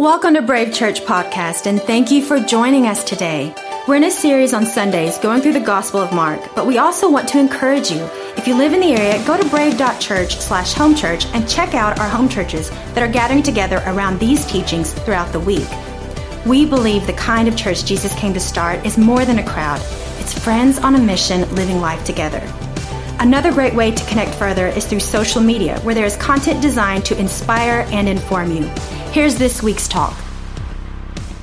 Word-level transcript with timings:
Welcome 0.00 0.32
to 0.32 0.40
Brave 0.40 0.72
Church 0.72 1.02
Podcast, 1.02 1.66
and 1.66 1.78
thank 1.78 2.10
you 2.10 2.24
for 2.24 2.40
joining 2.40 2.86
us 2.86 3.04
today. 3.04 3.54
We're 3.86 3.96
in 3.96 4.04
a 4.04 4.10
series 4.10 4.54
on 4.54 4.64
Sundays 4.64 5.18
going 5.18 5.42
through 5.42 5.52
the 5.52 5.60
Gospel 5.60 6.00
of 6.00 6.10
Mark, 6.10 6.40
but 6.54 6.66
we 6.66 6.78
also 6.78 7.10
want 7.10 7.28
to 7.28 7.38
encourage 7.38 7.90
you. 7.90 8.08
If 8.34 8.48
you 8.48 8.56
live 8.56 8.72
in 8.72 8.80
the 8.80 8.94
area, 8.94 9.22
go 9.26 9.36
to 9.36 9.46
brave.church 9.50 10.38
slash 10.38 10.72
home 10.72 10.94
church 10.94 11.26
and 11.34 11.46
check 11.46 11.74
out 11.74 11.98
our 11.98 12.08
home 12.08 12.30
churches 12.30 12.70
that 12.94 13.02
are 13.02 13.12
gathering 13.12 13.42
together 13.42 13.82
around 13.88 14.18
these 14.18 14.46
teachings 14.46 14.94
throughout 14.94 15.32
the 15.32 15.40
week. 15.40 15.68
We 16.46 16.64
believe 16.64 17.06
the 17.06 17.12
kind 17.12 17.46
of 17.46 17.54
church 17.54 17.84
Jesus 17.84 18.14
came 18.14 18.32
to 18.32 18.40
start 18.40 18.86
is 18.86 18.96
more 18.96 19.26
than 19.26 19.38
a 19.38 19.46
crowd. 19.46 19.82
It's 20.18 20.32
friends 20.32 20.78
on 20.78 20.94
a 20.94 20.98
mission 20.98 21.42
living 21.54 21.82
life 21.82 22.04
together. 22.04 22.40
Another 23.18 23.52
great 23.52 23.74
way 23.74 23.90
to 23.90 24.06
connect 24.06 24.34
further 24.36 24.68
is 24.68 24.86
through 24.86 25.00
social 25.00 25.42
media, 25.42 25.78
where 25.80 25.94
there 25.94 26.06
is 26.06 26.16
content 26.16 26.62
designed 26.62 27.04
to 27.04 27.18
inspire 27.18 27.86
and 27.90 28.08
inform 28.08 28.50
you. 28.50 28.72
Here's 29.12 29.34
this 29.34 29.60
week's 29.60 29.88
talk. 29.88 30.16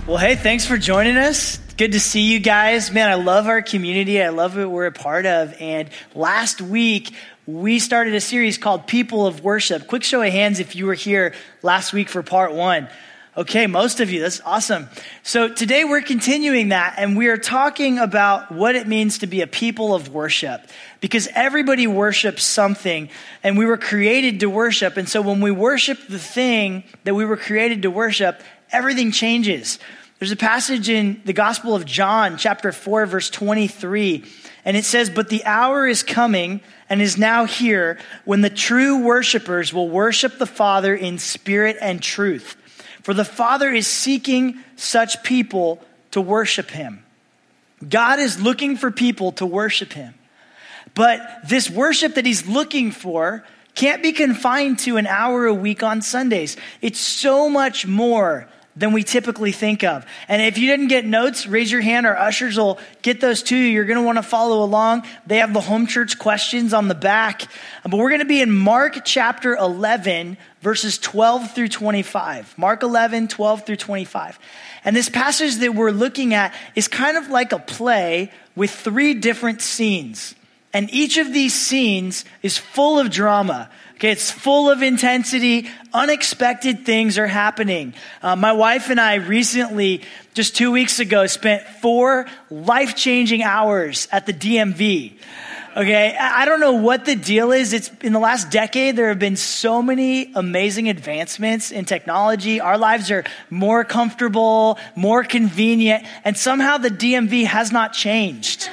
Well, 0.07 0.15
hey, 0.15 0.35
thanks 0.35 0.65
for 0.65 0.77
joining 0.77 1.17
us. 1.17 1.57
Good 1.75 1.91
to 1.91 1.99
see 1.99 2.21
you 2.21 2.39
guys. 2.39 2.93
Man, 2.93 3.09
I 3.09 3.15
love 3.15 3.47
our 3.47 3.61
community. 3.61 4.23
I 4.23 4.29
love 4.29 4.55
what 4.55 4.71
we're 4.71 4.85
a 4.85 4.91
part 4.93 5.25
of. 5.25 5.53
And 5.59 5.89
last 6.15 6.61
week, 6.61 7.13
we 7.45 7.79
started 7.79 8.15
a 8.15 8.21
series 8.21 8.57
called 8.57 8.87
People 8.87 9.27
of 9.27 9.43
Worship. 9.43 9.85
Quick 9.85 10.05
show 10.05 10.21
of 10.21 10.31
hands 10.31 10.61
if 10.61 10.77
you 10.77 10.85
were 10.85 10.93
here 10.93 11.33
last 11.61 11.91
week 11.91 12.07
for 12.07 12.23
part 12.23 12.53
one. 12.53 12.87
Okay, 13.35 13.67
most 13.67 13.99
of 13.99 14.09
you. 14.11 14.21
That's 14.21 14.39
awesome. 14.45 14.87
So 15.21 15.49
today 15.49 15.83
we're 15.83 16.01
continuing 16.01 16.69
that 16.69 16.95
and 16.97 17.17
we 17.17 17.27
are 17.27 17.37
talking 17.37 17.99
about 17.99 18.49
what 18.49 18.75
it 18.75 18.87
means 18.87 19.17
to 19.17 19.27
be 19.27 19.41
a 19.41 19.47
people 19.47 19.93
of 19.93 20.07
worship 20.07 20.61
because 20.99 21.27
everybody 21.33 21.87
worships 21.87 22.43
something 22.43 23.09
and 23.43 23.57
we 23.57 23.65
were 23.65 23.77
created 23.77 24.39
to 24.39 24.49
worship. 24.49 24.97
And 24.97 25.07
so 25.07 25.21
when 25.21 25.41
we 25.41 25.51
worship 25.51 25.99
the 26.07 26.19
thing 26.19 26.83
that 27.03 27.15
we 27.15 27.25
were 27.25 27.37
created 27.37 27.83
to 27.83 27.91
worship, 27.91 28.41
everything 28.71 29.11
changes. 29.11 29.79
There's 30.19 30.31
a 30.31 30.35
passage 30.35 30.89
in 30.89 31.21
the 31.25 31.33
Gospel 31.33 31.75
of 31.75 31.85
John, 31.85 32.37
chapter 32.37 32.71
4, 32.71 33.05
verse 33.05 33.29
23, 33.29 34.25
and 34.65 34.75
it 34.75 34.83
says, 34.83 35.11
But 35.11 35.29
the 35.29 35.45
hour 35.45 35.87
is 35.87 36.01
coming 36.01 36.61
and 36.89 37.01
is 37.01 37.17
now 37.17 37.45
here 37.45 37.99
when 38.25 38.41
the 38.41 38.49
true 38.49 39.03
worshipers 39.03 39.71
will 39.71 39.89
worship 39.89 40.39
the 40.39 40.47
Father 40.47 40.95
in 40.95 41.19
spirit 41.19 41.77
and 41.79 42.01
truth. 42.01 42.55
For 43.03 43.13
the 43.13 43.25
Father 43.25 43.71
is 43.71 43.85
seeking 43.85 44.57
such 44.75 45.21
people 45.23 45.81
to 46.11 46.19
worship 46.19 46.71
him. 46.71 47.03
God 47.87 48.19
is 48.19 48.41
looking 48.41 48.75
for 48.75 48.89
people 48.89 49.33
to 49.33 49.45
worship 49.45 49.93
him. 49.93 50.15
But 50.97 51.47
this 51.47 51.69
worship 51.69 52.15
that 52.15 52.25
he's 52.25 52.47
looking 52.47 52.89
for 52.89 53.43
can't 53.75 54.01
be 54.01 54.13
confined 54.13 54.79
to 54.79 54.97
an 54.97 55.05
hour 55.05 55.45
a 55.45 55.53
week 55.53 55.83
on 55.83 56.01
Sundays. 56.01 56.57
It's 56.81 56.99
so 56.99 57.49
much 57.49 57.85
more 57.85 58.47
than 58.75 58.93
we 58.93 59.03
typically 59.03 59.51
think 59.51 59.83
of. 59.83 60.07
And 60.27 60.41
if 60.41 60.57
you 60.57 60.65
didn't 60.65 60.87
get 60.87 61.05
notes, 61.05 61.45
raise 61.45 61.71
your 61.71 61.81
hand. 61.81 62.07
Our 62.07 62.17
ushers 62.17 62.57
will 62.57 62.79
get 63.03 63.21
those 63.21 63.43
to 63.43 63.55
you. 63.55 63.67
You're 63.67 63.85
going 63.85 63.99
to 63.99 64.03
want 64.03 64.17
to 64.17 64.23
follow 64.23 64.63
along. 64.63 65.03
They 65.27 65.37
have 65.37 65.53
the 65.53 65.61
home 65.61 65.85
church 65.85 66.17
questions 66.17 66.73
on 66.73 66.87
the 66.87 66.95
back. 66.95 67.43
But 67.83 67.97
we're 67.97 68.09
going 68.09 68.21
to 68.21 68.25
be 68.25 68.41
in 68.41 68.51
Mark 68.51 69.05
chapter 69.05 69.55
11, 69.55 70.35
verses 70.61 70.97
12 70.97 71.53
through 71.53 71.67
25. 71.67 72.57
Mark 72.57 72.81
11, 72.81 73.27
12 73.27 73.67
through 73.67 73.75
25. 73.75 74.39
And 74.83 74.95
this 74.95 75.09
passage 75.09 75.57
that 75.57 75.75
we're 75.75 75.91
looking 75.91 76.33
at 76.33 76.55
is 76.73 76.87
kind 76.87 77.17
of 77.17 77.29
like 77.29 77.51
a 77.51 77.59
play 77.59 78.31
with 78.55 78.71
three 78.71 79.13
different 79.13 79.61
scenes. 79.61 80.33
And 80.73 80.93
each 80.93 81.17
of 81.17 81.33
these 81.33 81.53
scenes 81.53 82.25
is 82.43 82.57
full 82.57 82.99
of 82.99 83.09
drama. 83.09 83.69
Okay, 83.95 84.11
it's 84.11 84.29
full 84.29 84.69
of 84.69 84.83
intensity. 84.83 85.67
Unexpected 85.91 86.85
things 86.85 87.17
are 87.17 87.25
happening. 87.25 87.95
Uh, 88.21 88.35
my 88.35 88.51
wife 88.51 88.91
and 88.91 88.99
I 88.99 89.15
recently, 89.15 90.03
just 90.35 90.55
two 90.55 90.71
weeks 90.71 90.99
ago, 90.99 91.25
spent 91.25 91.63
four 91.81 92.27
life 92.51 92.95
changing 92.95 93.41
hours 93.41 94.07
at 94.11 94.27
the 94.27 94.33
DMV. 94.33 95.13
Okay, 95.77 96.15
I 96.15 96.45
don't 96.45 96.59
know 96.59 96.73
what 96.73 97.05
the 97.05 97.15
deal 97.15 97.51
is. 97.51 97.71
It's 97.71 97.91
in 98.01 98.11
the 98.11 98.19
last 98.19 98.49
decade, 98.49 98.95
there 98.95 99.09
have 99.09 99.19
been 99.19 99.35
so 99.35 99.81
many 99.81 100.31
amazing 100.33 100.89
advancements 100.89 101.71
in 101.71 101.85
technology. 101.85 102.59
Our 102.59 102.79
lives 102.79 103.11
are 103.11 103.23
more 103.49 103.83
comfortable, 103.83 104.79
more 104.95 105.23
convenient, 105.23 106.03
and 106.23 106.35
somehow 106.35 106.77
the 106.77 106.89
DMV 106.89 107.45
has 107.45 107.71
not 107.71 107.93
changed. 107.93 108.69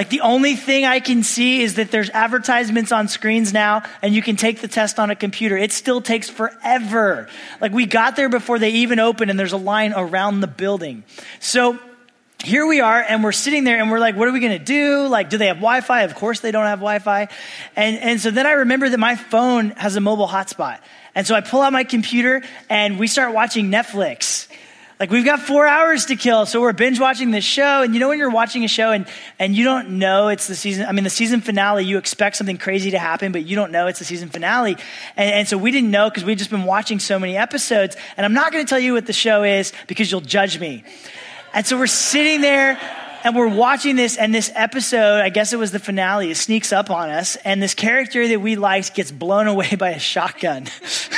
Like 0.00 0.08
the 0.08 0.22
only 0.22 0.56
thing 0.56 0.86
I 0.86 0.98
can 0.98 1.22
see 1.22 1.60
is 1.60 1.74
that 1.74 1.90
there's 1.90 2.08
advertisements 2.08 2.90
on 2.90 3.06
screens 3.06 3.52
now 3.52 3.82
and 4.00 4.14
you 4.14 4.22
can 4.22 4.34
take 4.34 4.62
the 4.62 4.66
test 4.66 4.98
on 4.98 5.10
a 5.10 5.14
computer. 5.14 5.58
It 5.58 5.72
still 5.72 6.00
takes 6.00 6.30
forever. 6.30 7.28
Like 7.60 7.72
we 7.72 7.84
got 7.84 8.16
there 8.16 8.30
before 8.30 8.58
they 8.58 8.70
even 8.70 8.98
opened 8.98 9.30
and 9.30 9.38
there's 9.38 9.52
a 9.52 9.58
line 9.58 9.92
around 9.94 10.40
the 10.40 10.46
building. 10.46 11.04
So 11.38 11.78
here 12.42 12.66
we 12.66 12.80
are 12.80 12.98
and 13.06 13.22
we're 13.22 13.30
sitting 13.30 13.64
there 13.64 13.78
and 13.78 13.90
we're 13.90 13.98
like 13.98 14.16
what 14.16 14.26
are 14.26 14.32
we 14.32 14.40
going 14.40 14.58
to 14.58 14.64
do 14.64 15.06
like 15.06 15.28
do 15.28 15.36
they 15.36 15.48
have 15.48 15.58
wi-fi 15.58 16.04
of 16.04 16.14
course 16.14 16.40
they 16.40 16.50
don't 16.50 16.64
have 16.64 16.78
wi-fi 16.78 17.28
and, 17.76 17.98
and 17.98 18.18
so 18.18 18.30
then 18.30 18.46
i 18.46 18.52
remember 18.52 18.88
that 18.88 18.96
my 18.96 19.14
phone 19.14 19.68
has 19.72 19.96
a 19.96 20.00
mobile 20.00 20.26
hotspot 20.26 20.78
and 21.14 21.26
so 21.26 21.34
i 21.34 21.42
pull 21.42 21.60
out 21.60 21.70
my 21.70 21.84
computer 21.84 22.42
and 22.70 22.98
we 22.98 23.06
start 23.06 23.34
watching 23.34 23.70
netflix 23.70 24.48
like 25.00 25.10
we've 25.10 25.24
got 25.24 25.40
four 25.40 25.66
hours 25.66 26.04
to 26.06 26.16
kill, 26.16 26.44
so 26.44 26.60
we're 26.60 26.74
binge 26.74 27.00
watching 27.00 27.30
this 27.30 27.44
show. 27.44 27.80
And 27.80 27.94
you 27.94 28.00
know 28.00 28.08
when 28.08 28.18
you're 28.18 28.28
watching 28.28 28.64
a 28.64 28.68
show 28.68 28.92
and, 28.92 29.06
and 29.38 29.56
you 29.56 29.64
don't 29.64 29.98
know 29.98 30.28
it's 30.28 30.46
the 30.46 30.54
season, 30.54 30.84
I 30.84 30.92
mean, 30.92 31.04
the 31.04 31.10
season 31.10 31.40
finale, 31.40 31.86
you 31.86 31.96
expect 31.96 32.36
something 32.36 32.58
crazy 32.58 32.90
to 32.90 32.98
happen, 32.98 33.32
but 33.32 33.46
you 33.46 33.56
don't 33.56 33.72
know 33.72 33.86
it's 33.86 33.98
the 33.98 34.04
season 34.04 34.28
finale. 34.28 34.76
And, 35.16 35.32
and 35.32 35.48
so 35.48 35.56
we 35.56 35.70
didn't 35.70 35.90
know 35.90 36.10
because 36.10 36.22
we'd 36.22 36.36
just 36.36 36.50
been 36.50 36.64
watching 36.64 36.98
so 36.98 37.18
many 37.18 37.34
episodes. 37.34 37.96
And 38.18 38.26
I'm 38.26 38.34
not 38.34 38.52
going 38.52 38.62
to 38.62 38.68
tell 38.68 38.78
you 38.78 38.92
what 38.92 39.06
the 39.06 39.14
show 39.14 39.42
is 39.42 39.72
because 39.86 40.10
you'll 40.10 40.20
judge 40.20 40.60
me. 40.60 40.84
And 41.54 41.66
so 41.66 41.78
we're 41.78 41.86
sitting 41.86 42.42
there 42.42 42.78
and 43.24 43.34
we're 43.34 43.48
watching 43.48 43.96
this, 43.96 44.16
and 44.18 44.34
this 44.34 44.50
episode, 44.54 45.20
I 45.20 45.30
guess 45.30 45.52
it 45.52 45.58
was 45.58 45.72
the 45.72 45.78
finale, 45.78 46.30
it 46.30 46.36
sneaks 46.36 46.72
up 46.72 46.90
on 46.90 47.10
us, 47.10 47.36
and 47.36 47.62
this 47.62 47.74
character 47.74 48.26
that 48.26 48.40
we 48.40 48.56
liked 48.56 48.94
gets 48.94 49.10
blown 49.10 49.46
away 49.46 49.74
by 49.78 49.90
a 49.90 49.98
shotgun. 49.98 50.68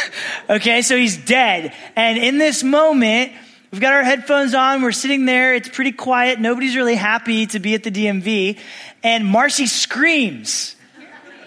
okay, 0.51 0.83
so 0.83 0.97
he's 0.97 1.17
dead. 1.17 1.75
And 1.95 2.19
in 2.19 2.39
this 2.39 2.63
moment, 2.63 3.33
We've 3.73 3.81
got 3.81 3.95
our 3.95 4.05
headphones 4.05 4.53
on. 4.53 4.83
We're 4.83 4.93
sitting 4.93 5.25
there. 5.25 5.55
It's 5.55 5.71
pretty 5.71 5.93
quiet. 5.93 6.39
Nobody's 6.39 6.77
really 6.77 6.95
happy 6.95 7.47
to 7.47 7.59
be 7.59 7.75
at 7.75 7.83
the 7.83 7.91
DMV. 7.91 8.59
And 9.03 9.25
Marcy 9.25 9.67
screams. 9.67 10.77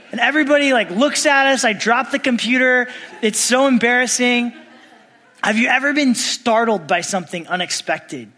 And 0.10 0.20
everybody 0.20 0.74
like 0.74 0.90
looks 0.90 1.28
at 1.28 1.46
us. 1.46 1.64
I 1.64 1.74
drop 1.74 2.10
the 2.10 2.18
computer. 2.18 2.88
It's 3.22 3.38
so 3.40 3.68
embarrassing. 3.68 4.54
Have 5.44 5.60
you 5.60 5.68
ever 5.68 5.94
been 5.94 6.16
startled 6.16 6.88
by 6.88 7.02
something 7.02 7.48
unexpected? 7.48 8.32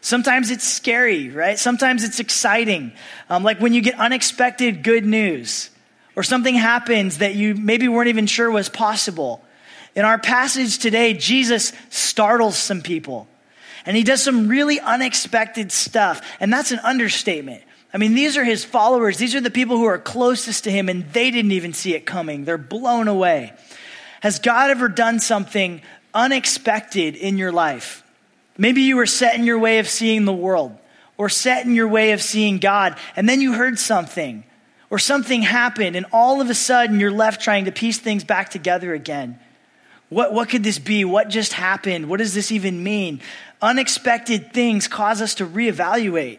Sometimes 0.00 0.50
it's 0.50 0.66
scary, 0.66 1.28
right? 1.28 1.56
Sometimes 1.56 2.02
it's 2.02 2.18
exciting. 2.18 2.90
Um, 3.30 3.44
like 3.44 3.60
when 3.60 3.72
you 3.72 3.80
get 3.80 3.96
unexpected 3.96 4.82
good 4.82 5.06
news 5.06 5.70
or 6.16 6.24
something 6.24 6.56
happens 6.56 7.18
that 7.18 7.36
you 7.36 7.54
maybe 7.54 7.86
weren't 7.86 8.08
even 8.08 8.26
sure 8.26 8.50
was 8.50 8.68
possible. 8.68 9.43
In 9.94 10.04
our 10.04 10.18
passage 10.18 10.78
today, 10.78 11.14
Jesus 11.14 11.72
startles 11.90 12.56
some 12.56 12.82
people 12.82 13.28
and 13.86 13.96
he 13.96 14.02
does 14.02 14.22
some 14.22 14.48
really 14.48 14.80
unexpected 14.80 15.70
stuff. 15.70 16.20
And 16.40 16.52
that's 16.52 16.72
an 16.72 16.80
understatement. 16.80 17.62
I 17.92 17.98
mean, 17.98 18.14
these 18.14 18.36
are 18.36 18.44
his 18.44 18.64
followers. 18.64 19.18
These 19.18 19.34
are 19.34 19.40
the 19.40 19.50
people 19.50 19.76
who 19.76 19.84
are 19.84 19.98
closest 19.98 20.64
to 20.64 20.70
him 20.70 20.88
and 20.88 21.04
they 21.12 21.30
didn't 21.30 21.52
even 21.52 21.72
see 21.72 21.94
it 21.94 22.06
coming. 22.06 22.44
They're 22.44 22.58
blown 22.58 23.08
away. 23.08 23.52
Has 24.20 24.38
God 24.38 24.70
ever 24.70 24.88
done 24.88 25.20
something 25.20 25.82
unexpected 26.12 27.14
in 27.14 27.38
your 27.38 27.52
life? 27.52 28.02
Maybe 28.56 28.82
you 28.82 28.96
were 28.96 29.06
set 29.06 29.34
in 29.34 29.44
your 29.44 29.58
way 29.58 29.78
of 29.78 29.88
seeing 29.88 30.24
the 30.24 30.32
world 30.32 30.76
or 31.16 31.28
set 31.28 31.66
in 31.66 31.74
your 31.74 31.88
way 31.88 32.12
of 32.12 32.22
seeing 32.22 32.58
God, 32.58 32.96
and 33.14 33.28
then 33.28 33.40
you 33.40 33.52
heard 33.52 33.78
something 33.78 34.44
or 34.90 34.98
something 34.98 35.42
happened, 35.42 35.96
and 35.96 36.06
all 36.12 36.40
of 36.40 36.50
a 36.50 36.54
sudden 36.54 36.98
you're 36.98 37.10
left 37.10 37.40
trying 37.40 37.66
to 37.66 37.72
piece 37.72 37.98
things 37.98 38.24
back 38.24 38.50
together 38.50 38.94
again. 38.94 39.38
What, 40.14 40.32
what 40.32 40.48
could 40.48 40.62
this 40.62 40.78
be? 40.78 41.04
What 41.04 41.28
just 41.28 41.52
happened? 41.52 42.08
What 42.08 42.18
does 42.18 42.34
this 42.34 42.52
even 42.52 42.84
mean? 42.84 43.20
Unexpected 43.60 44.52
things 44.52 44.86
cause 44.86 45.20
us 45.20 45.34
to 45.36 45.46
reevaluate. 45.46 46.38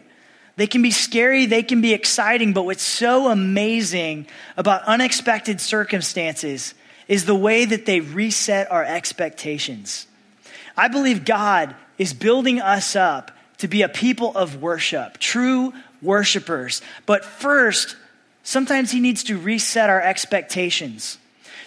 They 0.56 0.66
can 0.66 0.80
be 0.80 0.90
scary, 0.90 1.44
they 1.44 1.62
can 1.62 1.82
be 1.82 1.92
exciting, 1.92 2.54
but 2.54 2.64
what's 2.64 2.82
so 2.82 3.28
amazing 3.30 4.28
about 4.56 4.84
unexpected 4.84 5.60
circumstances 5.60 6.72
is 7.06 7.26
the 7.26 7.34
way 7.34 7.66
that 7.66 7.84
they 7.84 8.00
reset 8.00 8.72
our 8.72 8.82
expectations. 8.82 10.06
I 10.74 10.88
believe 10.88 11.26
God 11.26 11.76
is 11.98 12.14
building 12.14 12.62
us 12.62 12.96
up 12.96 13.30
to 13.58 13.68
be 13.68 13.82
a 13.82 13.90
people 13.90 14.34
of 14.34 14.62
worship, 14.62 15.18
true 15.18 15.74
worshipers. 16.00 16.80
But 17.04 17.26
first, 17.26 17.94
sometimes 18.42 18.90
He 18.90 19.00
needs 19.00 19.24
to 19.24 19.36
reset 19.36 19.90
our 19.90 20.00
expectations. 20.00 21.18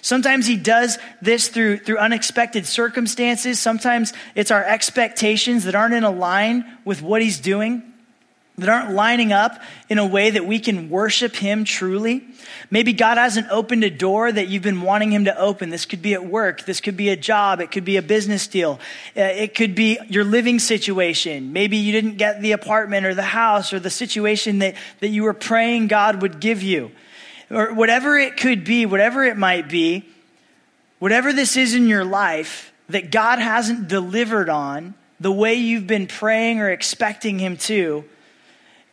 Sometimes 0.01 0.47
he 0.47 0.55
does 0.55 0.97
this 1.21 1.49
through, 1.49 1.79
through 1.79 1.97
unexpected 1.97 2.65
circumstances. 2.65 3.59
Sometimes 3.59 4.13
it's 4.35 4.51
our 4.51 4.63
expectations 4.63 5.65
that 5.65 5.75
aren't 5.75 5.93
in 5.93 6.03
a 6.03 6.11
line 6.11 6.65
with 6.85 7.01
what 7.01 7.21
he's 7.21 7.39
doing. 7.39 7.83
that 8.57 8.69
aren't 8.69 8.91
lining 8.91 9.31
up 9.31 9.61
in 9.87 9.97
a 9.97 10.05
way 10.05 10.31
that 10.31 10.45
we 10.45 10.59
can 10.59 10.89
worship 10.89 11.35
Him 11.35 11.63
truly. 11.63 12.25
Maybe 12.69 12.91
God 12.91 13.17
hasn't 13.17 13.47
opened 13.49 13.85
a 13.85 13.89
door 13.89 14.29
that 14.29 14.49
you've 14.49 14.63
been 14.63 14.81
wanting 14.81 15.11
Him 15.11 15.25
to 15.25 15.39
open. 15.39 15.69
This 15.69 15.85
could 15.85 16.01
be 16.01 16.13
at 16.13 16.25
work. 16.25 16.65
This 16.65 16.81
could 16.81 16.97
be 16.97 17.07
a 17.07 17.15
job. 17.15 17.61
It 17.61 17.71
could 17.71 17.85
be 17.85 17.95
a 17.95 18.01
business 18.01 18.47
deal. 18.47 18.79
Uh, 19.15 19.21
it 19.21 19.55
could 19.55 19.75
be 19.75 19.97
your 20.09 20.25
living 20.25 20.59
situation. 20.59 21.53
Maybe 21.53 21.77
you 21.77 21.93
didn't 21.93 22.17
get 22.17 22.41
the 22.41 22.51
apartment 22.51 23.05
or 23.05 23.15
the 23.15 23.23
house 23.23 23.71
or 23.71 23.79
the 23.79 23.89
situation 23.89 24.59
that, 24.59 24.75
that 24.99 25.07
you 25.07 25.23
were 25.23 25.33
praying 25.33 25.87
God 25.87 26.21
would 26.21 26.41
give 26.41 26.61
you. 26.61 26.91
Or 27.49 27.73
whatever 27.73 28.17
it 28.17 28.37
could 28.37 28.63
be, 28.63 28.85
whatever 28.85 29.23
it 29.23 29.37
might 29.37 29.69
be, 29.69 30.07
whatever 30.99 31.33
this 31.33 31.57
is 31.57 31.73
in 31.73 31.87
your 31.87 32.05
life 32.05 32.71
that 32.89 33.11
God 33.11 33.39
hasn't 33.39 33.87
delivered 33.87 34.49
on 34.49 34.93
the 35.19 35.31
way 35.31 35.55
you've 35.55 35.87
been 35.87 36.07
praying 36.07 36.59
or 36.59 36.69
expecting 36.69 37.39
Him 37.39 37.57
to 37.57 38.05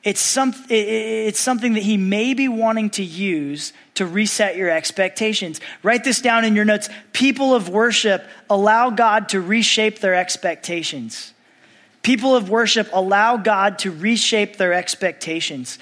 it's, 0.07 0.21
some, 0.21 0.55
it's 0.69 1.41
something 1.41 1.73
that 1.73 1.83
he 1.83 1.97
may 1.97 2.33
be 2.33 2.47
wanting 2.47 2.91
to 2.91 3.03
use 3.03 3.73
to 3.95 4.07
reset 4.07 4.55
your 4.57 4.71
expectations. 4.71 5.61
Write 5.83 6.05
this 6.05 6.21
down 6.21 6.45
in 6.45 6.55
your 6.55 6.65
notes. 6.65 6.89
People 7.13 7.57
of 7.57 7.69
worship 7.69 8.25
allow 8.49 8.91
God 8.91 9.31
to 9.31 9.41
reshape 9.41 9.99
their 9.99 10.15
expectations. 10.15 11.35
People 12.03 12.37
of 12.37 12.49
worship 12.49 12.89
allow 12.93 13.37
God 13.37 13.81
to 13.81 13.91
reshape 13.91 14.59
their 14.59 14.73
expectations. 14.73 15.77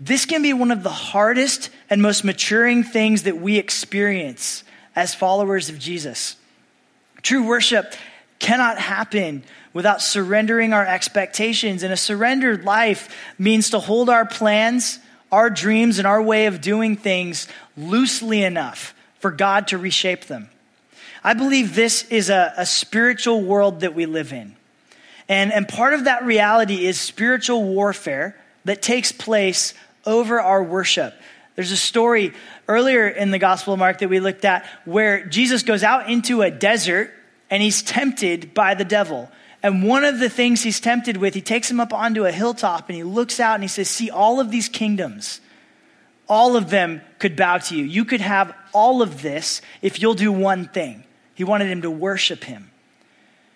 This 0.00 0.24
can 0.24 0.40
be 0.40 0.54
one 0.54 0.70
of 0.70 0.82
the 0.82 0.88
hardest 0.88 1.68
and 1.90 2.00
most 2.00 2.24
maturing 2.24 2.82
things 2.82 3.24
that 3.24 3.36
we 3.36 3.58
experience 3.58 4.64
as 4.96 5.14
followers 5.14 5.68
of 5.68 5.78
Jesus. 5.78 6.36
True 7.22 7.46
worship 7.46 7.92
cannot 8.38 8.78
happen 8.78 9.44
without 9.74 10.00
surrendering 10.00 10.72
our 10.72 10.86
expectations. 10.86 11.82
And 11.82 11.92
a 11.92 11.96
surrendered 11.96 12.64
life 12.64 13.14
means 13.38 13.70
to 13.70 13.78
hold 13.78 14.08
our 14.08 14.24
plans, 14.24 14.98
our 15.30 15.50
dreams, 15.50 15.98
and 15.98 16.06
our 16.06 16.22
way 16.22 16.46
of 16.46 16.62
doing 16.62 16.96
things 16.96 17.46
loosely 17.76 18.42
enough 18.42 18.94
for 19.18 19.30
God 19.30 19.68
to 19.68 19.78
reshape 19.78 20.24
them. 20.24 20.48
I 21.22 21.34
believe 21.34 21.74
this 21.74 22.04
is 22.04 22.30
a, 22.30 22.54
a 22.56 22.64
spiritual 22.64 23.42
world 23.42 23.80
that 23.80 23.94
we 23.94 24.06
live 24.06 24.32
in. 24.32 24.56
And, 25.28 25.52
and 25.52 25.68
part 25.68 25.92
of 25.92 26.04
that 26.04 26.24
reality 26.24 26.86
is 26.86 26.98
spiritual 26.98 27.62
warfare 27.62 28.34
that 28.64 28.80
takes 28.80 29.12
place 29.12 29.74
over 30.04 30.40
our 30.40 30.62
worship. 30.62 31.14
There's 31.56 31.72
a 31.72 31.76
story 31.76 32.32
earlier 32.68 33.08
in 33.08 33.30
the 33.30 33.38
Gospel 33.38 33.74
of 33.74 33.78
Mark 33.78 33.98
that 33.98 34.08
we 34.08 34.20
looked 34.20 34.44
at 34.44 34.64
where 34.84 35.26
Jesus 35.26 35.62
goes 35.62 35.82
out 35.82 36.08
into 36.08 36.42
a 36.42 36.50
desert 36.50 37.12
and 37.50 37.62
he's 37.62 37.82
tempted 37.82 38.54
by 38.54 38.74
the 38.74 38.84
devil. 38.84 39.30
And 39.62 39.86
one 39.86 40.04
of 40.04 40.18
the 40.18 40.30
things 40.30 40.62
he's 40.62 40.80
tempted 40.80 41.16
with, 41.16 41.34
he 41.34 41.42
takes 41.42 41.70
him 41.70 41.80
up 41.80 41.92
onto 41.92 42.24
a 42.24 42.32
hilltop 42.32 42.88
and 42.88 42.96
he 42.96 43.02
looks 43.02 43.40
out 43.40 43.54
and 43.54 43.62
he 43.64 43.68
says, 43.68 43.88
See, 43.88 44.10
all 44.10 44.40
of 44.40 44.50
these 44.50 44.68
kingdoms, 44.68 45.40
all 46.28 46.56
of 46.56 46.70
them 46.70 47.02
could 47.18 47.36
bow 47.36 47.58
to 47.58 47.76
you. 47.76 47.84
You 47.84 48.04
could 48.04 48.20
have 48.20 48.54
all 48.72 49.02
of 49.02 49.20
this 49.20 49.60
if 49.82 50.00
you'll 50.00 50.14
do 50.14 50.32
one 50.32 50.68
thing. 50.68 51.04
He 51.34 51.44
wanted 51.44 51.68
him 51.68 51.82
to 51.82 51.90
worship 51.90 52.44
him. 52.44 52.70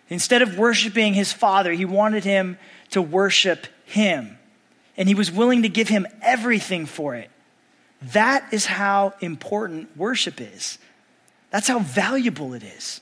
Instead 0.08 0.42
of 0.42 0.58
worshiping 0.58 1.14
his 1.14 1.32
father, 1.32 1.72
he 1.72 1.84
wanted 1.84 2.24
him 2.24 2.58
to 2.90 3.00
worship 3.00 3.66
him. 3.86 4.38
And 4.96 5.08
he 5.08 5.14
was 5.14 5.30
willing 5.30 5.62
to 5.62 5.68
give 5.68 5.88
him 5.88 6.06
everything 6.22 6.86
for 6.86 7.14
it. 7.14 7.30
That 8.12 8.52
is 8.52 8.66
how 8.66 9.14
important 9.20 9.96
worship 9.96 10.40
is. 10.40 10.78
That's 11.50 11.68
how 11.68 11.78
valuable 11.78 12.54
it 12.54 12.62
is. 12.62 13.00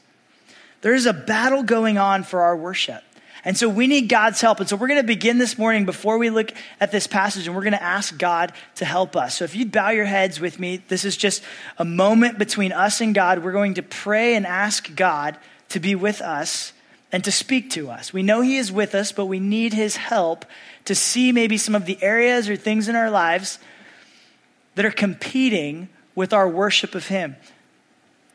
There 0.82 0.94
is 0.94 1.06
a 1.06 1.12
battle 1.12 1.62
going 1.62 1.98
on 1.98 2.24
for 2.24 2.42
our 2.42 2.56
worship. 2.56 3.02
And 3.44 3.56
so 3.56 3.68
we 3.68 3.88
need 3.88 4.08
God's 4.08 4.40
help. 4.40 4.60
And 4.60 4.68
so 4.68 4.76
we're 4.76 4.86
going 4.86 5.00
to 5.00 5.06
begin 5.06 5.38
this 5.38 5.58
morning 5.58 5.84
before 5.84 6.16
we 6.18 6.30
look 6.30 6.52
at 6.78 6.92
this 6.92 7.08
passage 7.08 7.46
and 7.46 7.56
we're 7.56 7.62
going 7.62 7.72
to 7.72 7.82
ask 7.82 8.16
God 8.16 8.52
to 8.76 8.84
help 8.84 9.16
us. 9.16 9.36
So 9.36 9.44
if 9.44 9.56
you'd 9.56 9.72
bow 9.72 9.90
your 9.90 10.04
heads 10.04 10.38
with 10.40 10.60
me, 10.60 10.82
this 10.88 11.04
is 11.04 11.16
just 11.16 11.42
a 11.76 11.84
moment 11.84 12.38
between 12.38 12.72
us 12.72 13.00
and 13.00 13.14
God. 13.14 13.42
We're 13.42 13.52
going 13.52 13.74
to 13.74 13.82
pray 13.82 14.36
and 14.36 14.46
ask 14.46 14.94
God 14.94 15.38
to 15.70 15.80
be 15.80 15.96
with 15.96 16.20
us 16.20 16.72
and 17.12 17.22
to 17.24 17.30
speak 17.30 17.70
to 17.70 17.90
us. 17.90 18.12
We 18.12 18.22
know 18.22 18.40
He 18.40 18.56
is 18.56 18.72
with 18.72 18.94
us, 18.94 19.12
but 19.12 19.26
we 19.26 19.38
need 19.38 19.74
His 19.74 19.96
help 19.96 20.46
to 20.86 20.94
see 20.94 21.30
maybe 21.30 21.58
some 21.58 21.74
of 21.74 21.86
the 21.86 22.02
areas 22.02 22.48
or 22.48 22.56
things 22.56 22.88
in 22.88 22.96
our 22.96 23.10
lives 23.10 23.58
that 24.74 24.86
are 24.86 24.90
competing 24.90 25.90
with 26.14 26.32
our 26.32 26.48
worship 26.48 26.94
of 26.94 27.06
Him. 27.06 27.36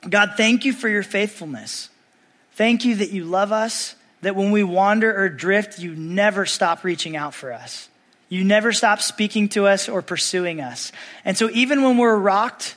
God, 0.07 0.33
thank 0.37 0.63
you 0.63 0.73
for 0.73 0.87
your 0.87 1.03
faithfulness. 1.03 1.89
Thank 2.53 2.85
you 2.85 2.95
that 2.95 3.11
you 3.11 3.25
love 3.25 3.51
us, 3.51 3.95
that 4.21 4.35
when 4.35 4.51
we 4.51 4.63
wander 4.63 5.15
or 5.15 5.29
drift, 5.29 5.79
you 5.79 5.95
never 5.95 6.45
stop 6.45 6.83
reaching 6.83 7.15
out 7.15 7.33
for 7.33 7.51
us. 7.51 7.89
You 8.29 8.43
never 8.43 8.73
stop 8.73 9.01
speaking 9.01 9.49
to 9.49 9.67
us 9.67 9.87
or 9.87 10.01
pursuing 10.01 10.61
us. 10.61 10.91
And 11.23 11.37
so, 11.37 11.49
even 11.51 11.81
when 11.81 11.97
we're 11.97 12.17
rocked 12.17 12.75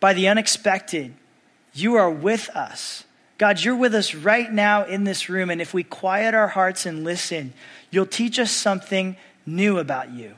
by 0.00 0.12
the 0.12 0.28
unexpected, 0.28 1.14
you 1.72 1.94
are 1.96 2.10
with 2.10 2.48
us. 2.50 3.04
God, 3.38 3.62
you're 3.62 3.76
with 3.76 3.94
us 3.94 4.14
right 4.14 4.50
now 4.50 4.84
in 4.84 5.04
this 5.04 5.28
room. 5.28 5.50
And 5.50 5.60
if 5.60 5.74
we 5.74 5.82
quiet 5.82 6.34
our 6.34 6.48
hearts 6.48 6.86
and 6.86 7.04
listen, 7.04 7.52
you'll 7.90 8.06
teach 8.06 8.38
us 8.38 8.50
something 8.50 9.16
new 9.44 9.78
about 9.78 10.10
you. 10.10 10.34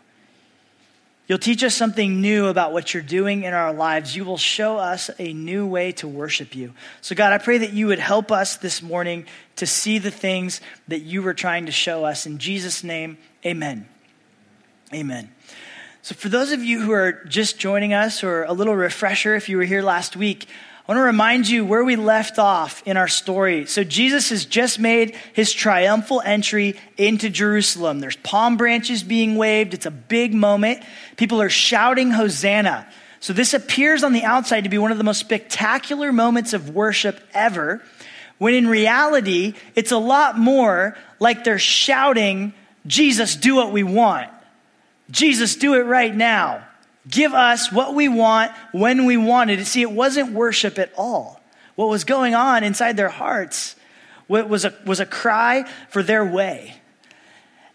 You'll 1.29 1.39
teach 1.39 1.63
us 1.63 1.75
something 1.75 2.23
new 2.23 2.47
about 2.47 2.73
what 2.73 2.95
you're 2.95 3.03
doing 3.03 3.45
in 3.45 3.53
our 3.53 3.73
lives. 3.73 4.17
You 4.17 4.25
will 4.25 4.39
show 4.39 4.79
us 4.79 5.11
a 5.19 5.35
new 5.35 5.67
way 5.67 5.93
to 5.93 6.09
worship 6.09 6.57
you. 6.57 6.73
So, 7.03 7.15
God, 7.15 7.35
I 7.35 7.39
pray 7.39 7.59
that 7.59 7.75
you 7.75 7.89
would 7.89 7.99
help 7.99 8.33
us 8.33 8.57
this 8.57 8.81
morning 8.81 9.27
to 9.57 9.67
see 9.67 9.99
the 9.99 10.11
things 10.11 10.63
that 10.89 11.01
you 11.01 11.21
were 11.21 11.35
trying 11.35 11.67
to 11.67 11.73
show 11.73 12.07
us. 12.07 12.25
In 12.25 12.39
Jesus' 12.39 12.83
name, 12.83 13.19
amen. 13.45 13.87
Amen. 14.95 15.31
So, 16.01 16.15
for 16.15 16.31
those 16.31 16.51
of 16.51 16.65
you 16.65 16.81
who 16.81 16.93
are 16.93 17.23
just 17.29 17.59
joining 17.59 17.93
us, 17.93 18.25
or 18.25 18.45
a 18.45 18.55
little 18.55 18.75
refresher 18.75 19.35
if 19.35 19.51
you 19.51 19.59
were 19.59 19.65
here 19.65 19.83
last 19.83 20.17
week, 20.17 20.47
I 20.89 20.93
want 20.93 21.01
to 21.01 21.05
remind 21.05 21.47
you 21.47 21.67
where 21.67 21.85
we 21.85 21.97
left 21.97 22.39
off 22.39 22.83
in 22.87 22.97
our 22.97 23.09
story. 23.09 23.67
So, 23.67 23.85
Jesus 23.85 24.31
has 24.31 24.47
just 24.47 24.79
made 24.79 25.15
his 25.35 25.53
triumphal 25.53 26.23
entry 26.25 26.77
into 26.97 27.29
Jerusalem. 27.29 28.01
There's 28.01 28.17
palm 28.17 28.57
branches 28.57 29.03
being 29.03 29.37
waved, 29.37 29.75
it's 29.75 29.85
a 29.85 29.91
big 29.91 30.33
moment. 30.33 30.83
People 31.19 31.43
are 31.43 31.51
shouting, 31.51 32.11
Hosanna. 32.11 32.89
So, 33.21 33.35
this 33.35 33.53
appears 33.53 34.03
on 34.03 34.15
the 34.15 34.25
outside 34.25 34.65
to 34.65 34.71
be 34.71 34.79
one 34.79 34.91
of 34.91 34.97
the 34.97 35.05
most 35.05 35.21
spectacular 35.21 36.11
moments 36.11 36.55
of 36.55 36.71
worship 36.71 37.21
ever, 37.35 37.83
when 38.39 38.55
in 38.55 38.67
reality, 38.67 39.53
it's 39.75 39.93
a 39.93 39.99
lot 39.99 40.39
more 40.39 40.97
like 41.21 41.45
they're 41.45 41.59
shouting, 41.59 42.55
Jesus, 42.87 43.37
do 43.37 43.55
what 43.55 43.73
we 43.73 43.83
want. 43.83 44.31
Jesus, 45.11 45.55
do 45.57 45.75
it 45.75 45.83
right 45.83 46.17
now. 46.17 46.67
Give 47.09 47.35
us 47.35 47.71
what 47.71 47.95
we 47.95 48.09
want 48.09 48.53
when 48.73 49.07
we 49.07 49.17
wanted 49.17 49.61
it. 49.61 49.67
See, 49.67 49.83
it 49.83 49.91
wasn't 49.91 50.33
worship 50.33 50.79
at 50.79 50.93
all. 50.97 51.41
What 51.75 51.89
was 51.89 52.05
going 52.05 52.35
on 52.35 52.65
inside 52.65 52.97
their 52.97 53.09
hearts 53.09 53.77
was 54.29 54.65
a, 54.65 54.75
was 54.85 55.01
a 55.01 55.07
cry 55.07 55.65
for 55.89 56.03
their 56.03 56.25
way. 56.25 56.75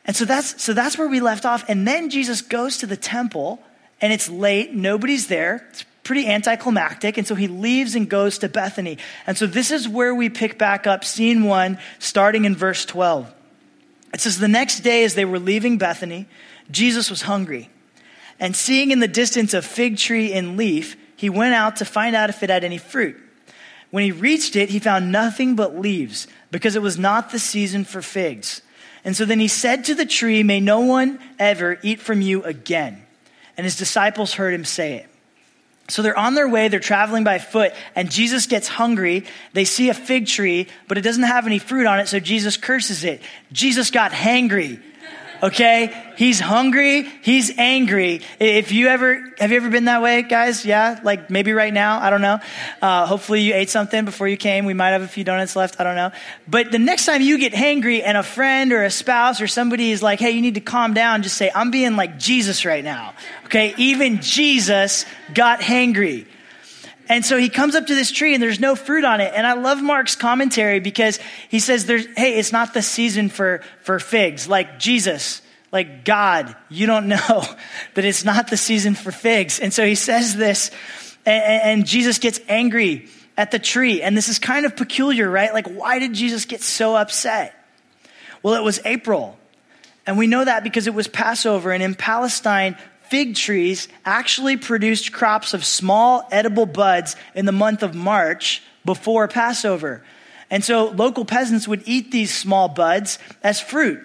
And 0.06 0.16
so 0.16 0.26
that's, 0.26 0.62
so 0.62 0.74
that's 0.74 0.98
where 0.98 1.08
we 1.08 1.20
left 1.20 1.46
off. 1.46 1.64
And 1.68 1.88
then 1.88 2.10
Jesus 2.10 2.42
goes 2.42 2.78
to 2.80 2.88
the 2.88 2.98
temple, 2.98 3.64
and 4.02 4.12
it's 4.12 4.30
late, 4.30 4.74
nobody's 4.74 5.28
there. 5.28 5.66
It's 5.70 5.86
pretty 6.04 6.28
anticlimactic. 6.28 7.18
And 7.18 7.26
so 7.26 7.36
he 7.36 7.48
leaves 7.48 7.96
and 7.96 8.10
goes 8.10 8.40
to 8.40 8.50
Bethany. 8.50 8.98
And 9.26 9.38
so 9.38 9.48
this 9.48 9.72
is 9.72 9.88
where 9.88 10.14
we 10.14 10.30
pick 10.30 10.58
back 10.58 10.86
up 10.86 11.06
scene 11.06 11.46
one, 11.46 11.80
starting 12.00 12.46
in 12.46 12.56
verse 12.56 12.86
12. 12.86 13.34
It 14.14 14.22
says, 14.22 14.38
The 14.38 14.48
next 14.48 14.82
day, 14.82 15.04
as 15.06 15.16
they 15.16 15.26
were 15.26 15.40
leaving 15.40 15.78
Bethany, 15.78 16.28
Jesus 16.70 17.10
was 17.10 17.24
hungry. 17.24 17.70
And 18.40 18.56
seeing 18.56 18.92
in 18.92 19.00
the 19.00 19.08
distance 19.08 19.54
a 19.54 19.62
fig 19.62 19.98
tree 19.98 20.34
in 20.34 20.58
leaf, 20.58 20.98
he 21.16 21.30
went 21.30 21.54
out 21.54 21.78
to 21.78 21.86
find 21.86 22.16
out 22.16 22.30
if 22.30 22.44
it 22.44 22.50
had 22.50 22.64
any 22.64 22.78
fruit. 22.78 23.18
When 23.92 24.04
he 24.04 24.12
reached 24.12 24.56
it, 24.56 24.70
he 24.70 24.80
found 24.80 25.12
nothing 25.12 25.56
but 25.56 25.78
leaves, 25.78 26.28
because 26.52 26.76
it 26.76 26.82
was 26.82 26.98
not 26.98 27.32
the 27.32 27.40
season 27.40 27.84
for 27.84 28.02
figs. 28.02 28.62
And 29.06 29.16
so 29.16 29.26
then 29.26 29.40
he 29.40 29.48
said 29.48 29.86
to 29.86 29.96
the 29.96 30.06
tree, 30.06 30.44
May 30.44 30.60
no 30.60 30.82
one 30.82 31.20
ever 31.38 31.78
eat 31.84 32.00
from 32.00 32.22
you 32.22 32.44
again. 32.44 33.04
And 33.56 33.66
his 33.66 33.76
disciples 33.76 34.34
heard 34.34 34.54
him 34.54 34.66
say 34.66 34.96
it. 34.96 35.08
So 35.90 36.02
they're 36.02 36.18
on 36.18 36.34
their 36.34 36.48
way, 36.48 36.70
they're 36.70 36.80
traveling 36.80 37.24
by 37.24 37.40
foot, 37.40 37.74
and 37.94 38.10
Jesus 38.10 38.48
gets 38.48 38.68
hungry. 38.68 39.26
They 39.52 39.66
see 39.66 39.90
a 39.90 39.94
fig 39.94 40.28
tree, 40.28 40.68
but 40.88 40.98
it 40.98 41.02
doesn't 41.02 41.24
have 41.24 41.46
any 41.46 41.60
fruit 41.60 41.86
on 41.86 42.00
it, 42.00 42.08
so 42.08 42.20
Jesus 42.20 42.56
curses 42.56 43.04
it. 43.04 43.22
Jesus 43.52 43.92
got 43.92 44.12
hangry 44.12 44.82
okay? 45.44 45.94
He's 46.16 46.40
hungry, 46.40 47.04
he's 47.22 47.58
angry. 47.58 48.22
If 48.40 48.72
you 48.72 48.88
ever, 48.88 49.22
have 49.40 49.52
you 49.52 49.58
ever 49.58 49.70
been 49.70 49.86
that 49.86 50.02
way, 50.02 50.22
guys? 50.22 50.66
Yeah? 50.66 51.02
Like 51.04 51.30
maybe 51.30 51.52
right 51.52 51.74
now, 51.74 52.00
I 52.00 52.10
don't 52.10 52.22
know. 52.22 52.40
Uh, 52.82 53.06
hopefully 53.06 53.42
you 53.42 53.54
ate 53.54 53.70
something 53.70 54.06
before 54.06 54.28
you 54.28 54.38
came. 54.38 54.66
We 54.66 54.74
might 54.74 54.92
have 54.92 55.02
a 55.02 55.08
few 55.08 55.26
donuts 55.26 55.56
left, 55.56 55.80
I 55.80 55.84
don't 55.84 55.96
know. 55.96 56.12
But 56.48 56.72
the 56.72 56.80
next 56.80 57.06
time 57.06 57.22
you 57.22 57.38
get 57.38 57.52
hangry 57.52 58.02
and 58.04 58.18
a 58.18 58.24
friend 58.24 58.72
or 58.72 58.84
a 58.84 58.90
spouse 58.90 59.42
or 59.42 59.48
somebody 59.48 59.92
is 59.92 60.02
like, 60.02 60.20
hey, 60.20 60.32
you 60.32 60.42
need 60.42 60.56
to 60.56 60.62
calm 60.62 60.94
down, 60.94 61.24
just 61.24 61.36
say, 61.36 61.52
I'm 61.54 61.72
being 61.72 61.98
like 61.98 62.18
Jesus 62.18 62.66
right 62.66 62.84
now, 62.84 63.14
okay? 63.46 63.74
Even 63.78 64.22
Jesus 64.22 65.06
got 65.34 65.60
hangry. 65.60 66.26
And 67.10 67.26
so 67.26 67.38
he 67.38 67.50
comes 67.50 67.76
up 67.76 67.88
to 67.88 67.96
this 67.96 68.12
tree 68.12 68.34
and 68.34 68.42
there's 68.42 68.60
no 68.60 68.76
fruit 68.76 69.04
on 69.04 69.20
it. 69.20 69.34
And 69.36 69.46
I 69.46 69.54
love 69.54 69.82
Mark's 69.82 70.16
commentary 70.16 70.80
because 70.80 71.20
he 71.50 71.60
says 71.60 71.86
there's, 71.86 72.06
hey, 72.16 72.40
it's 72.40 72.52
not 72.52 72.74
the 72.74 72.82
season 72.82 73.30
for, 73.30 73.62
for 73.82 74.00
figs. 74.00 74.48
Like 74.48 74.80
Jesus, 74.80 75.42
like, 75.72 76.06
God, 76.06 76.56
you 76.70 76.88
don't 76.88 77.08
know 77.08 77.18
that 77.96 78.06
it's 78.06 78.24
not 78.24 78.50
the 78.50 78.58
season 78.58 78.96
for 78.96 79.12
figs. 79.12 79.60
And 79.60 79.74
so 79.74 79.86
he 79.86 79.96
says 79.96 80.36
this, 80.36 80.72
and, 81.26 81.80
and 81.80 81.86
Jesus 81.86 82.20
gets 82.20 82.40
angry 82.48 83.10
at 83.38 83.52
the 83.52 83.60
tree. 83.60 84.02
And 84.02 84.16
this 84.16 84.30
is 84.30 84.40
kind 84.40 84.66
of 84.66 84.76
peculiar, 84.76 85.30
right? 85.30 85.54
Like, 85.54 85.68
why 85.68 86.00
did 86.00 86.14
Jesus 86.14 86.46
get 86.46 86.62
so 86.62 86.96
upset? 86.96 87.54
Well, 88.44 88.56
it 88.56 88.64
was 88.64 88.80
April. 88.86 89.38
And 90.06 90.18
we 90.18 90.28
know 90.28 90.44
that 90.44 90.64
because 90.64 90.88
it 90.88 90.94
was 90.94 91.08
Passover. 91.08 91.72
And 91.72 91.82
in 91.82 91.96
Palestine, 91.96 92.78
fig 93.14 93.36
trees 93.36 93.88
actually 94.06 94.58
produced 94.58 95.14
crops 95.14 95.54
of 95.54 95.64
small 95.64 96.28
edible 96.32 96.66
buds 96.66 97.16
in 97.36 97.46
the 97.46 97.52
month 97.52 97.84
of 97.84 97.94
March 97.94 98.64
before 98.86 99.28
Passover. 99.28 100.04
And 100.50 100.64
so 100.64 100.86
local 100.90 101.24
peasants 101.24 101.68
would 101.68 101.84
eat 101.86 102.10
these 102.10 102.36
small 102.36 102.70
buds 102.70 103.20
as 103.44 103.62
fruit. 103.62 104.04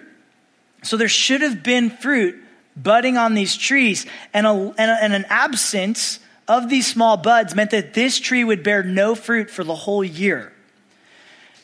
So 0.83 0.95
there 0.95 1.07
should 1.07 1.41
have 1.41 1.63
been 1.63 1.89
fruit 1.89 2.39
budding 2.77 3.17
on 3.17 3.33
these 3.33 3.57
trees, 3.57 4.05
and, 4.31 4.45
a, 4.45 4.51
and, 4.51 4.91
a, 4.91 5.03
and 5.03 5.13
an 5.13 5.25
absence 5.29 6.19
of 6.47 6.69
these 6.69 6.85
small 6.85 7.17
buds 7.17 7.55
meant 7.55 7.71
that 7.71 7.95
this 7.95 8.19
tree 8.19 8.43
would 8.43 8.61
bear 8.61 8.83
no 8.83 9.15
fruit 9.15 9.49
for 9.49 9.63
the 9.63 9.73
whole 9.73 10.03
year. 10.03 10.53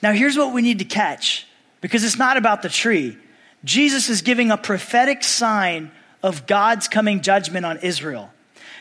Now, 0.01 0.13
here's 0.13 0.35
what 0.35 0.51
we 0.51 0.63
need 0.63 0.79
to 0.79 0.85
catch 0.85 1.45
because 1.79 2.03
it's 2.03 2.17
not 2.17 2.37
about 2.37 2.63
the 2.63 2.69
tree. 2.69 3.15
Jesus 3.63 4.09
is 4.09 4.23
giving 4.23 4.49
a 4.49 4.57
prophetic 4.57 5.23
sign 5.23 5.91
of 6.25 6.47
God's 6.47 6.87
coming 6.87 7.21
judgment 7.21 7.67
on 7.67 7.77
Israel 7.77 8.31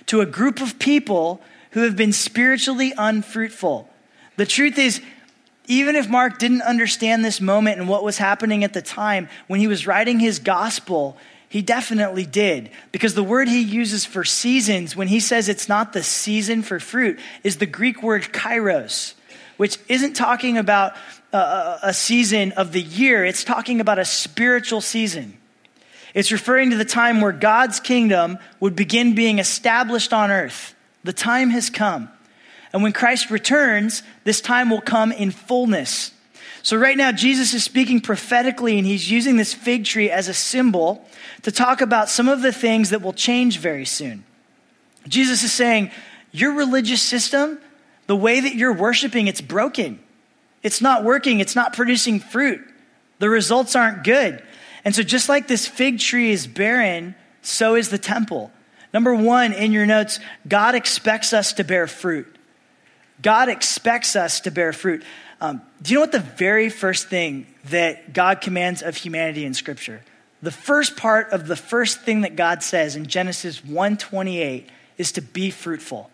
to 0.06 0.22
a 0.22 0.26
group 0.26 0.62
of 0.62 0.78
people 0.78 1.42
who 1.72 1.82
have 1.82 1.94
been 1.94 2.12
spiritually 2.12 2.94
unfruitful. 2.96 3.86
The 4.36 4.46
truth 4.46 4.78
is, 4.78 5.02
even 5.66 5.94
if 5.94 6.08
Mark 6.08 6.38
didn't 6.38 6.62
understand 6.62 7.22
this 7.22 7.42
moment 7.42 7.78
and 7.78 7.86
what 7.86 8.02
was 8.02 8.16
happening 8.16 8.64
at 8.64 8.72
the 8.72 8.80
time, 8.80 9.28
when 9.46 9.60
he 9.60 9.66
was 9.66 9.86
writing 9.86 10.18
his 10.18 10.38
gospel, 10.38 11.18
he 11.50 11.60
definitely 11.60 12.24
did. 12.24 12.70
Because 12.92 13.14
the 13.14 13.22
word 13.22 13.48
he 13.48 13.60
uses 13.60 14.06
for 14.06 14.24
seasons, 14.24 14.96
when 14.96 15.08
he 15.08 15.20
says 15.20 15.50
it's 15.50 15.68
not 15.68 15.92
the 15.92 16.02
season 16.02 16.62
for 16.62 16.80
fruit, 16.80 17.18
is 17.42 17.58
the 17.58 17.66
Greek 17.66 18.02
word 18.02 18.22
kairos, 18.22 19.12
which 19.58 19.78
isn't 19.88 20.14
talking 20.14 20.56
about 20.56 20.94
a, 21.34 21.78
a 21.82 21.94
season 21.94 22.52
of 22.52 22.72
the 22.72 22.80
year, 22.80 23.22
it's 23.22 23.44
talking 23.44 23.82
about 23.82 23.98
a 23.98 24.04
spiritual 24.06 24.80
season. 24.80 25.36
It's 26.14 26.30
referring 26.30 26.71
to 26.71 26.76
the 26.76 26.85
time 26.85 27.21
where 27.21 27.33
God's 27.33 27.80
kingdom 27.80 28.38
would 28.61 28.76
begin 28.76 29.14
being 29.14 29.40
established 29.40 30.12
on 30.12 30.30
earth. 30.30 30.75
The 31.02 31.12
time 31.12 31.50
has 31.50 31.68
come. 31.68 32.09
And 32.73 32.83
when 32.83 32.92
Christ 32.92 33.30
returns, 33.30 34.02
this 34.23 34.40
time 34.40 34.71
will 34.71 34.80
come 34.80 35.12
in 35.12 35.33
fullness. 35.33 36.12
So, 36.62 36.76
right 36.78 36.97
now, 36.97 37.12
Jesus 37.12 37.52
is 37.52 37.62
speaking 37.62 38.00
prophetically, 38.00 38.78
and 38.78 38.87
he's 38.87 39.11
using 39.11 39.37
this 39.37 39.52
fig 39.52 39.85
tree 39.85 40.11
as 40.11 40.28
a 40.28 40.35
symbol 40.35 41.06
to 41.42 41.52
talk 41.52 41.83
about 41.83 42.09
some 42.09 42.28
of 42.28 42.40
the 42.40 42.52
things 42.52 42.90
that 42.90 43.02
will 43.02 43.12
change 43.12 43.59
very 43.59 43.85
soon. 43.85 44.25
Jesus 45.06 45.42
is 45.42 45.52
saying, 45.52 45.90
Your 46.33 46.54
religious 46.54 47.02
system, 47.02 47.59
the 48.06 48.16
way 48.16 48.40
that 48.40 48.54
you're 48.54 48.73
worshiping, 48.73 49.26
it's 49.26 49.42
broken. 49.42 50.00
It's 50.62 50.80
not 50.80 51.04
working, 51.04 51.40
it's 51.40 51.54
not 51.54 51.75
producing 51.75 52.18
fruit. 52.18 52.62
The 53.18 53.28
results 53.28 53.76
aren't 53.76 54.02
good. 54.02 54.42
And 54.85 54.95
so, 54.95 55.03
just 55.03 55.29
like 55.29 55.49
this 55.49 55.67
fig 55.67 55.99
tree 55.99 56.31
is 56.31 56.47
barren, 56.47 57.14
so 57.43 57.75
is 57.75 57.88
the 57.88 57.99
temple. 57.99 58.53
Number 58.93 59.14
one, 59.14 59.53
in 59.53 59.73
your 59.73 59.87
notes, 59.87 60.21
God 60.47 60.75
expects 60.75 61.33
us 61.33 61.55
to 61.55 61.64
bear 61.64 61.87
fruit. 61.87 62.26
God 63.23 63.49
expects 63.49 64.14
us 64.17 64.41
to 64.41 64.50
bear 64.50 64.73
fruit. 64.73 65.03
Um, 65.41 65.62
do 65.83 65.93
you 65.93 65.97
know 65.97 66.03
what 66.03 66.12
the 66.12 66.21
very 66.21 66.69
first 66.69 67.09
thing 67.09 67.47
that 67.67 68.12
God 68.12 68.41
commands 68.41 68.83
of 68.83 68.97
humanity 68.97 69.45
in 69.45 69.55
Scripture? 69.55 70.03
The 70.43 70.50
first 70.50 70.97
part 70.97 71.31
of 71.31 71.47
the 71.47 71.57
first 71.57 72.03
thing 72.03 72.21
that 72.21 72.37
God 72.37 72.62
says 72.62 72.97
in 72.97 73.07
Genesis 73.07 73.64
1:28 73.64 74.69
is 74.99 75.12
to 75.12 75.23
be 75.23 75.50
fruitful. 75.50 76.11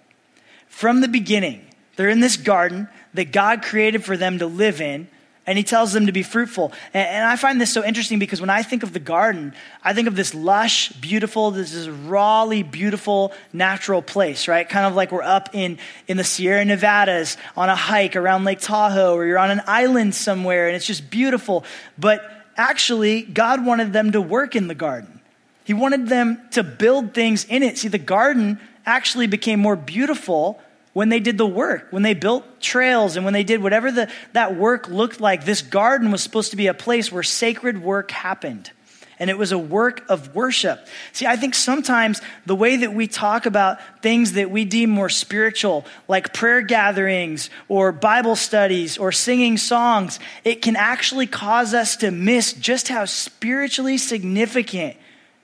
From 0.69 1.01
the 1.01 1.09
beginning, 1.09 1.67
they're 1.97 2.09
in 2.09 2.21
this 2.21 2.37
garden 2.37 2.89
that 3.13 3.33
God 3.33 3.63
created 3.63 4.05
for 4.05 4.17
them 4.17 4.39
to 4.39 4.47
live 4.47 4.81
in 4.81 5.09
and 5.47 5.57
he 5.57 5.65
tells 5.65 5.93
them 5.93 6.07
to 6.07 6.13
be 6.13 6.23
fruitful. 6.23 6.73
And, 6.93 7.25
I 7.25 7.37
find 7.37 7.61
this 7.61 7.73
so 7.73 7.85
interesting 7.85 8.19
because 8.19 8.41
when 8.41 8.51
I 8.51 8.63
think 8.63 8.83
of 8.83 8.93
the 8.93 9.01
garden, 9.01 9.55
I 9.83 9.95
think 9.95 10.07
of 10.07 10.15
this 10.15 10.35
lush, 10.35 10.93
beautiful, 10.93 11.51
this 11.51 11.73
is 11.73 11.89
rawly 11.89 12.63
beautiful 12.63 13.33
natural 13.53 14.03
place, 14.03 14.49
right? 14.49 14.69
Kind 14.69 14.87
of 14.87 14.95
like 14.95 15.13
we're 15.13 15.23
up 15.23 15.51
in, 15.55 15.79
in 16.07 16.17
the 16.17 16.25
Sierra 16.25 16.65
Nevadas 16.65 17.37
on 17.57 17.69
a 17.69 17.75
hike 17.75 18.17
around 18.17 18.45
Lake 18.45 18.61
Tahoe, 18.61 19.15
or 19.15 19.25
you're 19.27 19.39
on 19.39 19.51
an 19.51 19.63
island 19.67 20.15
somewhere 20.15 20.69
and 20.69 20.77
it's 20.77 20.87
just 20.87 21.11
beautiful. 21.11 21.65
But 21.99 22.23
actually, 22.57 23.23
God 23.23 23.65
wanted 23.65 23.93
them 23.93 24.13
to 24.13 24.21
work 24.21 24.55
in 24.55 24.69
the 24.69 24.75
garden. 24.75 25.21
He 25.65 25.75
wanted 25.75 26.09
them 26.09 26.41
to 26.53 26.63
build 26.63 27.15
things 27.15 27.45
in 27.45 27.63
it. 27.63 27.79
See, 27.79 27.89
the 27.89 27.99
garden 27.99 28.61
actually 28.85 29.27
became 29.27 29.61
more 29.61 29.77
beautiful 29.77 30.61
when 31.01 31.09
they 31.09 31.19
did 31.19 31.39
the 31.39 31.47
work, 31.47 31.87
when 31.93 32.03
they 32.03 32.13
built 32.13 32.61
trails 32.61 33.17
and 33.17 33.25
when 33.25 33.33
they 33.33 33.43
did 33.43 33.63
whatever 33.63 33.91
the, 33.91 34.11
that 34.35 34.55
work 34.55 34.87
looked 34.87 35.19
like, 35.19 35.47
this 35.47 35.63
garden 35.63 36.11
was 36.11 36.23
supposed 36.23 36.51
to 36.51 36.59
be 36.59 36.67
a 36.67 36.75
place 36.75 37.11
where 37.11 37.23
sacred 37.23 37.83
work 37.83 38.11
happened. 38.11 38.71
And 39.19 39.31
it 39.31 39.39
was 39.39 39.51
a 39.51 39.57
work 39.57 40.05
of 40.11 40.35
worship. 40.35 40.87
See, 41.15 41.25
I 41.25 41.37
think 41.37 41.55
sometimes 41.55 42.21
the 42.45 42.55
way 42.55 42.77
that 42.77 42.93
we 42.93 43.07
talk 43.07 43.47
about 43.47 43.79
things 44.03 44.33
that 44.33 44.51
we 44.51 44.67
deem 44.67 44.91
more 44.91 45.09
spiritual, 45.09 45.87
like 46.07 46.35
prayer 46.35 46.61
gatherings 46.61 47.49
or 47.67 47.93
Bible 47.93 48.37
studies 48.37 48.99
or 48.99 49.11
singing 49.11 49.57
songs, 49.57 50.21
it 50.45 50.61
can 50.61 50.77
actually 50.77 51.27
cause 51.27 51.73
us 51.73 51.97
to 51.97 52.11
miss 52.11 52.53
just 52.53 52.89
how 52.89 53.07
spiritually 53.07 53.97
significant 53.97 54.99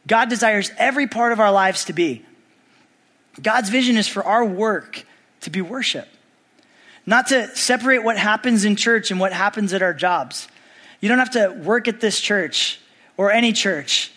God 0.07 0.29
desires 0.29 0.71
every 0.77 1.07
part 1.07 1.33
of 1.33 1.41
our 1.41 1.51
lives 1.51 1.87
to 1.87 1.95
be. 1.95 2.27
God's 3.41 3.71
vision 3.71 3.97
is 3.97 4.07
for 4.07 4.23
our 4.23 4.45
work 4.45 5.07
to 5.43 5.51
be 5.51 5.61
worship. 5.61 6.09
Not 7.05 7.29
to 7.29 7.55
separate 7.57 8.03
what 8.03 8.19
happens 8.19 8.65
in 8.65 8.77
church 8.77 9.11
and 9.11 9.21
what 9.21 9.33
happens 9.33 9.73
at 9.73 9.83
our 9.83 9.95
jobs. 9.95 10.49
You 11.01 11.09
don't 11.09 11.19
have 11.19 11.31
to 11.33 11.49
work 11.51 11.89
at 11.89 12.01
this 12.01 12.21
church 12.21 12.81
or 13.17 13.31
any 13.31 13.53
church 13.53 14.13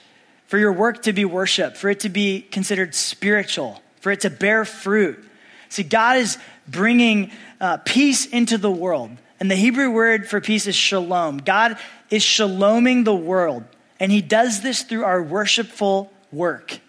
for 0.48 0.58
your 0.58 0.74
work 0.74 1.04
to 1.04 1.14
be 1.14 1.26
worship, 1.26 1.78
for 1.78 1.90
it 1.90 2.00
to 2.02 2.10
be 2.10 2.42
considered 2.42 2.96
spiritual, 2.96 3.82
for 4.02 4.12
it 4.12 4.22
to 4.22 4.30
bear 4.32 4.66
fruit. 4.66 5.24
See, 5.70 5.84
God 5.84 6.18
is 6.18 6.40
bringing 6.68 7.32
uh, 7.62 7.78
peace 7.86 8.26
into 8.26 8.58
the 8.58 8.72
world. 8.72 9.12
And 9.40 9.50
the 9.50 9.56
Hebrew 9.56 9.92
word 9.92 10.28
for 10.28 10.42
peace 10.42 10.66
is 10.66 10.76
shalom. 10.76 11.38
God 11.38 11.78
is 12.10 12.24
shaloming 12.24 13.04
the 13.04 13.16
world. 13.16 13.64
And 14.00 14.12
he 14.12 14.22
does 14.22 14.62
this 14.62 14.82
through 14.82 15.04
our 15.04 15.22
worshipful 15.22 16.12
work. 16.32 16.80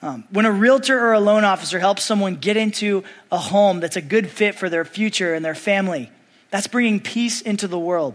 Um, 0.00 0.24
when 0.30 0.46
a 0.46 0.52
realtor 0.52 0.98
or 0.98 1.12
a 1.12 1.20
loan 1.20 1.44
officer 1.44 1.80
helps 1.80 2.04
someone 2.04 2.36
get 2.36 2.56
into 2.56 3.02
a 3.32 3.38
home 3.38 3.80
that's 3.80 3.96
a 3.96 4.00
good 4.00 4.28
fit 4.30 4.54
for 4.54 4.68
their 4.68 4.84
future 4.84 5.34
and 5.34 5.44
their 5.44 5.56
family, 5.56 6.10
that's 6.50 6.68
bringing 6.68 7.00
peace 7.00 7.40
into 7.40 7.66
the 7.66 7.78
world. 7.78 8.14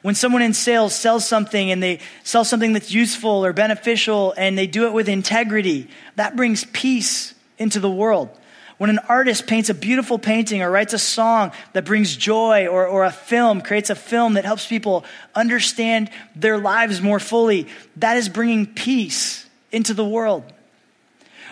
When 0.00 0.14
someone 0.14 0.42
in 0.42 0.54
sales 0.54 0.94
sells 0.94 1.26
something 1.26 1.70
and 1.70 1.82
they 1.82 2.00
sell 2.24 2.44
something 2.44 2.72
that's 2.72 2.90
useful 2.90 3.44
or 3.44 3.52
beneficial 3.52 4.32
and 4.38 4.56
they 4.56 4.66
do 4.66 4.86
it 4.86 4.92
with 4.92 5.08
integrity, 5.08 5.88
that 6.16 6.34
brings 6.34 6.64
peace 6.64 7.34
into 7.58 7.78
the 7.78 7.90
world. 7.90 8.30
When 8.78 8.90
an 8.90 9.00
artist 9.08 9.48
paints 9.48 9.68
a 9.68 9.74
beautiful 9.74 10.18
painting 10.18 10.62
or 10.62 10.70
writes 10.70 10.94
a 10.94 10.98
song 10.98 11.50
that 11.72 11.84
brings 11.84 12.16
joy, 12.16 12.68
or, 12.68 12.86
or 12.86 13.04
a 13.04 13.10
film 13.10 13.60
creates 13.60 13.90
a 13.90 13.96
film 13.96 14.34
that 14.34 14.44
helps 14.44 14.66
people 14.66 15.04
understand 15.34 16.10
their 16.36 16.58
lives 16.58 17.02
more 17.02 17.18
fully, 17.18 17.66
that 17.96 18.16
is 18.16 18.28
bringing 18.28 18.66
peace 18.66 19.44
into 19.72 19.94
the 19.94 20.04
world 20.04 20.44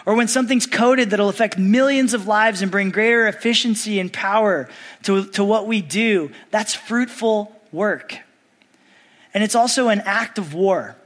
or 0.06 0.14
when 0.14 0.28
something's 0.28 0.66
coded 0.66 1.10
that'll 1.10 1.28
affect 1.28 1.58
millions 1.58 2.14
of 2.14 2.28
lives 2.28 2.62
and 2.62 2.70
bring 2.70 2.90
greater 2.90 3.26
efficiency 3.26 3.98
and 3.98 4.12
power 4.12 4.68
to, 5.02 5.26
to 5.32 5.44
what 5.44 5.66
we 5.66 5.82
do, 5.82 6.30
that's 6.52 6.74
fruitful 6.74 7.52
work. 7.72 8.16
And 9.34 9.42
it's 9.42 9.56
also 9.56 9.88
an 9.88 10.00
act 10.04 10.38
of 10.38 10.54
war. 10.54 10.96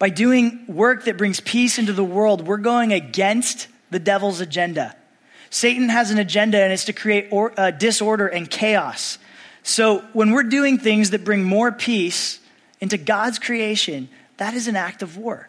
By 0.00 0.10
doing 0.10 0.64
work 0.66 1.04
that 1.04 1.16
brings 1.16 1.38
peace 1.38 1.78
into 1.78 1.92
the 1.92 2.04
world, 2.04 2.44
we're 2.44 2.56
going 2.56 2.92
against 2.92 3.68
the 3.90 4.00
devil's 4.00 4.40
agenda. 4.40 4.96
Satan 5.48 5.88
has 5.88 6.10
an 6.10 6.18
agenda, 6.18 6.60
and 6.60 6.72
it's 6.72 6.86
to 6.86 6.92
create 6.92 7.28
or, 7.30 7.52
uh, 7.56 7.70
disorder 7.70 8.26
and 8.26 8.50
chaos. 8.50 9.18
So 9.62 10.00
when 10.12 10.32
we're 10.32 10.42
doing 10.42 10.78
things 10.78 11.10
that 11.10 11.24
bring 11.24 11.44
more 11.44 11.70
peace 11.70 12.40
into 12.80 12.98
God's 12.98 13.38
creation, 13.38 14.08
that 14.38 14.54
is 14.54 14.66
an 14.66 14.74
act 14.74 15.02
of 15.02 15.16
war. 15.16 15.48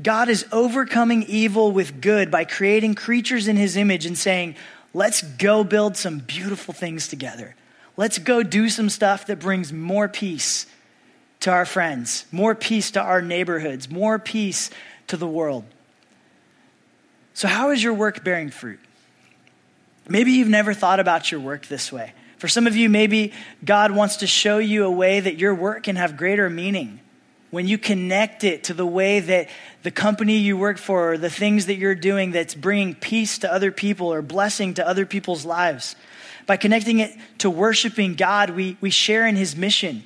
God 0.00 0.28
is 0.28 0.46
overcoming 0.52 1.24
evil 1.24 1.72
with 1.72 2.00
good 2.00 2.30
by 2.30 2.44
creating 2.44 2.94
creatures 2.94 3.48
in 3.48 3.56
his 3.56 3.76
image 3.76 4.06
and 4.06 4.16
saying, 4.16 4.54
let's 4.94 5.22
go 5.22 5.64
build 5.64 5.96
some 5.96 6.18
beautiful 6.18 6.72
things 6.72 7.08
together. 7.08 7.54
Let's 7.96 8.18
go 8.18 8.44
do 8.44 8.68
some 8.68 8.90
stuff 8.90 9.26
that 9.26 9.40
brings 9.40 9.72
more 9.72 10.08
peace 10.08 10.66
to 11.40 11.50
our 11.50 11.64
friends, 11.64 12.26
more 12.30 12.54
peace 12.54 12.92
to 12.92 13.00
our 13.00 13.20
neighborhoods, 13.20 13.90
more 13.90 14.18
peace 14.18 14.70
to 15.08 15.16
the 15.16 15.26
world. 15.26 15.64
So, 17.34 17.48
how 17.48 17.70
is 17.70 17.82
your 17.82 17.94
work 17.94 18.24
bearing 18.24 18.50
fruit? 18.50 18.80
Maybe 20.08 20.32
you've 20.32 20.48
never 20.48 20.74
thought 20.74 21.00
about 21.00 21.30
your 21.30 21.40
work 21.40 21.66
this 21.66 21.92
way. 21.92 22.12
For 22.38 22.48
some 22.48 22.66
of 22.66 22.76
you, 22.76 22.88
maybe 22.88 23.32
God 23.64 23.90
wants 23.92 24.16
to 24.18 24.26
show 24.26 24.58
you 24.58 24.84
a 24.84 24.90
way 24.90 25.20
that 25.20 25.38
your 25.38 25.54
work 25.54 25.84
can 25.84 25.96
have 25.96 26.16
greater 26.16 26.48
meaning 26.48 27.00
when 27.50 27.66
you 27.66 27.78
connect 27.78 28.44
it 28.44 28.64
to 28.64 28.74
the 28.74 28.86
way 28.86 29.20
that 29.20 29.48
the 29.82 29.90
company 29.90 30.36
you 30.36 30.56
work 30.56 30.78
for, 30.78 31.12
or 31.12 31.18
the 31.18 31.30
things 31.30 31.66
that 31.66 31.76
you're 31.76 31.94
doing 31.94 32.32
that's 32.32 32.54
bringing 32.54 32.94
peace 32.94 33.38
to 33.38 33.52
other 33.52 33.72
people 33.72 34.12
or 34.12 34.22
blessing 34.22 34.74
to 34.74 34.86
other 34.86 35.06
people's 35.06 35.44
lives. 35.44 35.96
By 36.46 36.56
connecting 36.56 37.00
it 37.00 37.16
to 37.38 37.50
worshiping 37.50 38.14
God, 38.14 38.50
we, 38.50 38.76
we 38.80 38.90
share 38.90 39.26
in 39.26 39.36
his 39.36 39.56
mission. 39.56 40.04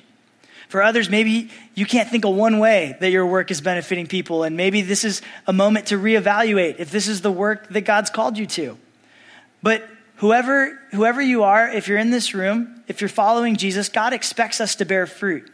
For 0.69 0.81
others, 0.81 1.09
maybe 1.09 1.51
you 1.75 1.85
can't 1.85 2.09
think 2.09 2.25
of 2.25 2.33
one 2.33 2.59
way 2.59 2.97
that 2.99 3.11
your 3.11 3.25
work 3.25 3.51
is 3.51 3.61
benefiting 3.61 4.07
people, 4.07 4.43
and 4.43 4.57
maybe 4.57 4.81
this 4.81 5.03
is 5.03 5.21
a 5.45 5.53
moment 5.53 5.87
to 5.87 5.99
reevaluate 5.99 6.79
if 6.79 6.91
this 6.91 7.07
is 7.07 7.21
the 7.21 7.31
work 7.31 7.69
that 7.69 7.81
God's 7.81 8.09
called 8.09 8.37
you 8.37 8.45
to. 8.47 8.77
But 9.61 9.87
whoever, 10.17 10.79
whoever 10.91 11.21
you 11.21 11.43
are, 11.43 11.69
if 11.69 11.87
you're 11.87 11.97
in 11.97 12.09
this 12.09 12.33
room, 12.33 12.83
if 12.87 13.01
you're 13.01 13.07
following 13.07 13.55
Jesus, 13.55 13.87
God 13.89 14.13
expects 14.13 14.59
us 14.59 14.75
to 14.75 14.85
bear 14.85 15.05
fruit. 15.05 15.49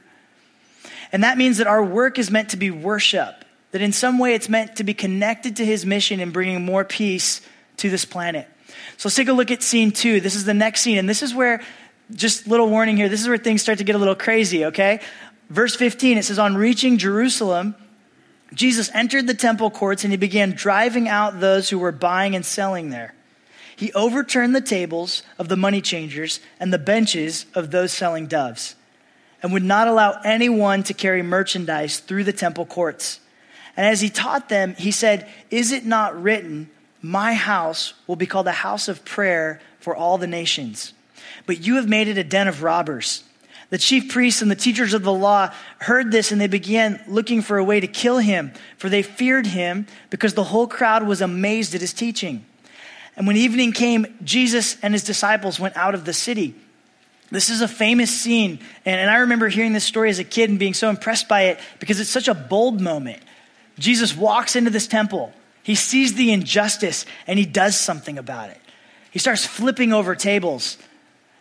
And 1.11 1.23
that 1.23 1.37
means 1.37 1.57
that 1.57 1.67
our 1.67 1.83
work 1.83 2.19
is 2.19 2.29
meant 2.29 2.49
to 2.49 2.57
be 2.57 2.71
worship, 2.71 3.45
that 3.71 3.81
in 3.81 3.91
some 3.91 4.19
way 4.19 4.35
it's 4.35 4.49
meant 4.49 4.75
to 4.77 4.83
be 4.83 4.93
connected 4.93 5.57
to 5.57 5.65
his 5.65 5.85
mission 5.85 6.19
and 6.19 6.31
bringing 6.31 6.63
more 6.63 6.83
peace 6.83 7.41
to 7.77 7.89
this 7.89 8.05
planet. 8.05 8.47
So 8.97 9.07
let's 9.07 9.15
take 9.15 9.27
a 9.27 9.33
look 9.33 9.51
at 9.51 9.63
scene 9.63 9.91
two. 9.91 10.19
This 10.19 10.35
is 10.35 10.45
the 10.45 10.53
next 10.53 10.81
scene, 10.81 10.97
and 10.97 11.09
this 11.09 11.23
is 11.23 11.33
where, 11.33 11.61
just 12.13 12.47
little 12.47 12.69
warning 12.69 12.97
here, 12.97 13.09
this 13.09 13.21
is 13.21 13.27
where 13.27 13.37
things 13.37 13.61
start 13.61 13.79
to 13.79 13.83
get 13.83 13.95
a 13.95 13.99
little 13.99 14.15
crazy, 14.15 14.65
okay? 14.65 14.99
Verse 15.49 15.75
15, 15.75 16.17
it 16.17 16.25
says, 16.25 16.37
On 16.37 16.55
reaching 16.55 16.97
Jerusalem, 16.97 17.75
Jesus 18.53 18.89
entered 18.93 19.27
the 19.27 19.33
temple 19.33 19.71
courts 19.71 20.03
and 20.03 20.11
he 20.11 20.17
began 20.17 20.51
driving 20.51 21.07
out 21.07 21.39
those 21.39 21.69
who 21.69 21.79
were 21.79 21.91
buying 21.91 22.35
and 22.35 22.45
selling 22.45 22.89
there. 22.89 23.13
He 23.75 23.93
overturned 23.93 24.55
the 24.55 24.61
tables 24.61 25.23
of 25.37 25.47
the 25.47 25.55
money 25.55 25.81
changers 25.81 26.39
and 26.59 26.73
the 26.73 26.79
benches 26.79 27.45
of 27.55 27.71
those 27.71 27.91
selling 27.91 28.27
doves 28.27 28.75
and 29.41 29.53
would 29.53 29.63
not 29.63 29.87
allow 29.87 30.19
anyone 30.23 30.83
to 30.83 30.93
carry 30.93 31.21
merchandise 31.21 31.99
through 31.99 32.23
the 32.23 32.33
temple 32.33 32.65
courts. 32.65 33.19
And 33.77 33.85
as 33.85 34.01
he 34.01 34.09
taught 34.09 34.49
them, 34.49 34.75
he 34.77 34.91
said, 34.91 35.29
Is 35.49 35.71
it 35.71 35.85
not 35.85 36.21
written, 36.21 36.69
My 37.01 37.33
house 37.33 37.93
will 38.07 38.15
be 38.15 38.25
called 38.25 38.47
a 38.47 38.51
house 38.51 38.87
of 38.87 39.05
prayer 39.05 39.61
for 39.79 39.95
all 39.95 40.17
the 40.17 40.27
nations? 40.27 40.93
But 41.45 41.65
you 41.65 41.75
have 41.75 41.87
made 41.87 42.07
it 42.07 42.17
a 42.17 42.23
den 42.23 42.47
of 42.47 42.63
robbers. 42.63 43.23
The 43.69 43.77
chief 43.77 44.11
priests 44.11 44.41
and 44.41 44.49
the 44.49 44.55
teachers 44.55 44.93
of 44.93 45.03
the 45.03 45.13
law 45.13 45.53
heard 45.77 46.11
this 46.11 46.31
and 46.31 46.41
they 46.41 46.47
began 46.47 46.99
looking 47.07 47.41
for 47.41 47.57
a 47.57 47.63
way 47.63 47.79
to 47.79 47.87
kill 47.87 48.17
him, 48.17 48.51
for 48.77 48.89
they 48.89 49.03
feared 49.03 49.45
him 49.45 49.85
because 50.09 50.33
the 50.33 50.43
whole 50.43 50.67
crowd 50.67 51.03
was 51.03 51.21
amazed 51.21 51.75
at 51.75 51.81
his 51.81 51.93
teaching. 51.93 52.45
And 53.15 53.27
when 53.27 53.37
evening 53.37 53.73
came, 53.73 54.07
Jesus 54.23 54.77
and 54.81 54.93
his 54.93 55.03
disciples 55.03 55.59
went 55.59 55.77
out 55.77 55.93
of 55.93 56.05
the 56.05 56.13
city. 56.13 56.55
This 57.31 57.49
is 57.49 57.61
a 57.61 57.67
famous 57.67 58.11
scene. 58.11 58.59
And, 58.85 58.99
and 58.99 59.09
I 59.09 59.17
remember 59.17 59.47
hearing 59.49 59.73
this 59.73 59.83
story 59.83 60.09
as 60.09 60.19
a 60.19 60.23
kid 60.23 60.49
and 60.49 60.57
being 60.57 60.73
so 60.73 60.89
impressed 60.89 61.27
by 61.27 61.43
it 61.43 61.59
because 61.79 61.99
it's 61.99 62.09
such 62.09 62.27
a 62.27 62.33
bold 62.33 62.81
moment. 62.81 63.21
Jesus 63.77 64.15
walks 64.15 64.55
into 64.55 64.69
this 64.71 64.87
temple, 64.87 65.31
he 65.63 65.75
sees 65.75 66.15
the 66.15 66.31
injustice, 66.31 67.05
and 67.27 67.39
he 67.39 67.45
does 67.45 67.77
something 67.77 68.17
about 68.17 68.49
it. 68.49 68.59
He 69.11 69.19
starts 69.19 69.45
flipping 69.45 69.93
over 69.93 70.15
tables. 70.15 70.77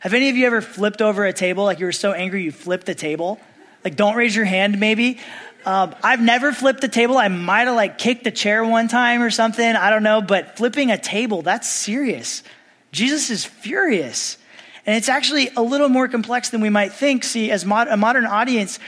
Have 0.00 0.14
any 0.14 0.28
of 0.28 0.36
you 0.36 0.46
ever 0.46 0.60
flipped 0.60 1.02
over 1.02 1.26
a 1.26 1.32
table 1.32 1.64
like 1.64 1.80
you 1.80 1.86
were 1.86 1.92
so 1.92 2.12
angry 2.12 2.44
you 2.44 2.52
flipped 2.52 2.86
the 2.86 2.94
table? 2.94 3.40
Like, 3.84 3.96
don't 3.96 4.16
raise 4.16 4.34
your 4.34 4.44
hand, 4.44 4.78
maybe. 4.78 5.18
Um, 5.66 5.94
I've 6.02 6.20
never 6.20 6.52
flipped 6.52 6.82
a 6.84 6.88
table. 6.88 7.18
I 7.18 7.28
might 7.28 7.66
have 7.66 7.76
like 7.76 7.98
kicked 7.98 8.26
a 8.26 8.30
chair 8.30 8.64
one 8.64 8.88
time 8.88 9.22
or 9.22 9.30
something. 9.30 9.64
I 9.64 9.90
don't 9.90 10.02
know. 10.02 10.22
But 10.22 10.56
flipping 10.56 10.90
a 10.90 10.98
table, 10.98 11.42
that's 11.42 11.68
serious. 11.68 12.42
Jesus 12.92 13.28
is 13.30 13.44
furious. 13.44 14.37
And 14.88 14.96
it's 14.96 15.10
actually 15.10 15.50
a 15.54 15.60
little 15.60 15.90
more 15.90 16.08
complex 16.08 16.48
than 16.48 16.62
we 16.62 16.70
might 16.70 16.94
think. 16.94 17.22
See, 17.22 17.50
as 17.50 17.62
mod- 17.66 17.88
a 17.88 17.98
modern 17.98 18.24
audience, 18.24 18.78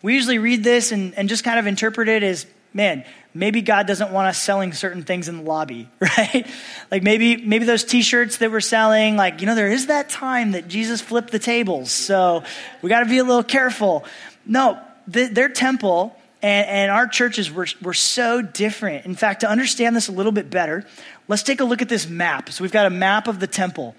we 0.00 0.14
usually 0.14 0.38
read 0.38 0.64
this 0.64 0.90
and, 0.90 1.12
and 1.16 1.28
just 1.28 1.44
kind 1.44 1.58
of 1.58 1.66
interpret 1.66 2.08
it 2.08 2.22
as, 2.22 2.46
man, 2.72 3.04
maybe 3.34 3.60
God 3.60 3.86
doesn't 3.86 4.10
want 4.10 4.26
us 4.26 4.38
selling 4.38 4.72
certain 4.72 5.02
things 5.02 5.28
in 5.28 5.36
the 5.36 5.42
lobby, 5.42 5.86
right? 6.00 6.46
like 6.90 7.02
maybe 7.02 7.36
maybe 7.36 7.66
those 7.66 7.84
t-shirts 7.84 8.38
that 8.38 8.50
we're 8.50 8.62
selling, 8.62 9.18
like, 9.18 9.42
you 9.42 9.46
know, 9.46 9.54
there 9.54 9.70
is 9.70 9.88
that 9.88 10.08
time 10.08 10.52
that 10.52 10.66
Jesus 10.66 11.02
flipped 11.02 11.30
the 11.30 11.38
tables. 11.38 11.90
So 11.90 12.42
we 12.80 12.88
got 12.88 13.00
to 13.00 13.10
be 13.10 13.18
a 13.18 13.24
little 13.24 13.44
careful. 13.44 14.06
No, 14.46 14.80
the, 15.08 15.26
their 15.26 15.50
temple 15.50 16.16
and, 16.40 16.68
and 16.68 16.90
our 16.90 17.06
churches 17.06 17.52
were, 17.52 17.66
were 17.82 17.92
so 17.92 18.40
different. 18.40 19.04
In 19.04 19.14
fact, 19.14 19.40
to 19.40 19.50
understand 19.50 19.94
this 19.94 20.08
a 20.08 20.12
little 20.12 20.32
bit 20.32 20.48
better, 20.48 20.86
let's 21.28 21.42
take 21.42 21.60
a 21.60 21.64
look 21.64 21.82
at 21.82 21.90
this 21.90 22.08
map. 22.08 22.48
So 22.48 22.64
we've 22.64 22.72
got 22.72 22.86
a 22.86 22.90
map 22.90 23.28
of 23.28 23.40
the 23.40 23.46
temple. 23.46 23.94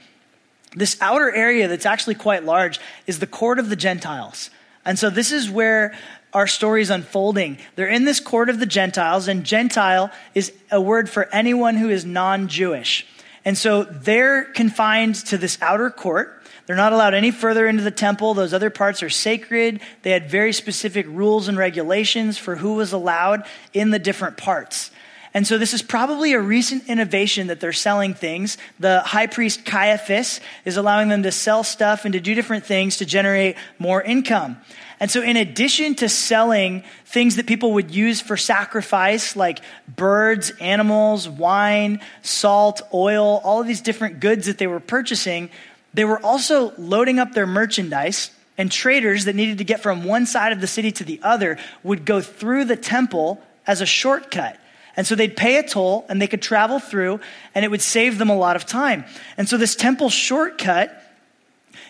This 0.75 0.97
outer 1.01 1.33
area 1.33 1.67
that's 1.67 1.85
actually 1.85 2.15
quite 2.15 2.45
large 2.45 2.79
is 3.05 3.19
the 3.19 3.27
court 3.27 3.59
of 3.59 3.69
the 3.69 3.75
Gentiles. 3.75 4.49
And 4.85 4.97
so 4.97 5.09
this 5.09 5.31
is 5.31 5.49
where 5.49 5.93
our 6.33 6.47
story 6.47 6.81
is 6.81 6.89
unfolding. 6.89 7.57
They're 7.75 7.89
in 7.89 8.05
this 8.05 8.19
court 8.19 8.49
of 8.49 8.59
the 8.59 8.65
Gentiles, 8.65 9.27
and 9.27 9.43
Gentile 9.43 10.11
is 10.33 10.53
a 10.71 10.79
word 10.79 11.09
for 11.09 11.27
anyone 11.33 11.75
who 11.75 11.89
is 11.89 12.05
non 12.05 12.47
Jewish. 12.47 13.05
And 13.43 13.57
so 13.57 13.83
they're 13.83 14.45
confined 14.45 15.15
to 15.15 15.37
this 15.37 15.57
outer 15.61 15.89
court. 15.89 16.41
They're 16.67 16.75
not 16.75 16.93
allowed 16.93 17.15
any 17.15 17.31
further 17.31 17.67
into 17.67 17.83
the 17.83 17.91
temple. 17.91 18.33
Those 18.33 18.53
other 18.53 18.69
parts 18.69 19.03
are 19.03 19.09
sacred. 19.09 19.81
They 20.03 20.11
had 20.11 20.29
very 20.29 20.53
specific 20.53 21.05
rules 21.09 21.47
and 21.47 21.57
regulations 21.57 22.37
for 22.37 22.55
who 22.55 22.75
was 22.75 22.93
allowed 22.93 23.45
in 23.73 23.89
the 23.89 23.99
different 23.99 24.37
parts. 24.37 24.91
And 25.33 25.47
so 25.47 25.57
this 25.57 25.73
is 25.73 25.81
probably 25.81 26.33
a 26.33 26.41
recent 26.41 26.89
innovation 26.89 27.47
that 27.47 27.61
they're 27.61 27.71
selling 27.71 28.13
things. 28.13 28.57
The 28.79 28.99
high 28.99 29.27
priest 29.27 29.63
Caiaphas 29.63 30.41
is 30.65 30.75
allowing 30.75 31.07
them 31.07 31.23
to 31.23 31.31
sell 31.31 31.63
stuff 31.63 32.03
and 32.03 32.13
to 32.13 32.19
do 32.19 32.35
different 32.35 32.65
things 32.65 32.97
to 32.97 33.05
generate 33.05 33.55
more 33.79 34.01
income. 34.01 34.57
And 34.99 35.09
so, 35.09 35.23
in 35.23 35.35
addition 35.35 35.95
to 35.95 36.09
selling 36.09 36.83
things 37.05 37.37
that 37.37 37.47
people 37.47 37.73
would 37.73 37.89
use 37.89 38.21
for 38.21 38.37
sacrifice, 38.37 39.35
like 39.35 39.61
birds, 39.87 40.51
animals, 40.59 41.27
wine, 41.27 42.01
salt, 42.21 42.81
oil, 42.93 43.41
all 43.43 43.61
of 43.61 43.67
these 43.67 43.81
different 43.81 44.19
goods 44.19 44.45
that 44.45 44.59
they 44.59 44.67
were 44.67 44.79
purchasing, 44.79 45.49
they 45.93 46.05
were 46.05 46.23
also 46.23 46.73
loading 46.77 47.17
up 47.17 47.33
their 47.33 47.47
merchandise. 47.47 48.31
And 48.57 48.71
traders 48.71 49.25
that 49.25 49.35
needed 49.35 49.57
to 49.57 49.63
get 49.63 49.81
from 49.81 50.03
one 50.03 50.27
side 50.27 50.51
of 50.51 50.61
the 50.61 50.67
city 50.67 50.91
to 50.91 51.03
the 51.03 51.19
other 51.23 51.57
would 51.81 52.05
go 52.05 52.21
through 52.21 52.65
the 52.65 52.75
temple 52.75 53.41
as 53.65 53.81
a 53.81 53.87
shortcut. 53.87 54.59
And 55.01 55.07
so 55.07 55.15
they'd 55.15 55.35
pay 55.35 55.57
a 55.57 55.63
toll 55.63 56.05
and 56.09 56.21
they 56.21 56.27
could 56.27 56.43
travel 56.43 56.77
through 56.77 57.21
and 57.55 57.65
it 57.65 57.71
would 57.71 57.81
save 57.81 58.19
them 58.19 58.29
a 58.29 58.35
lot 58.35 58.55
of 58.55 58.67
time. 58.67 59.03
And 59.35 59.49
so 59.49 59.57
this 59.57 59.75
temple 59.75 60.11
shortcut 60.11 60.95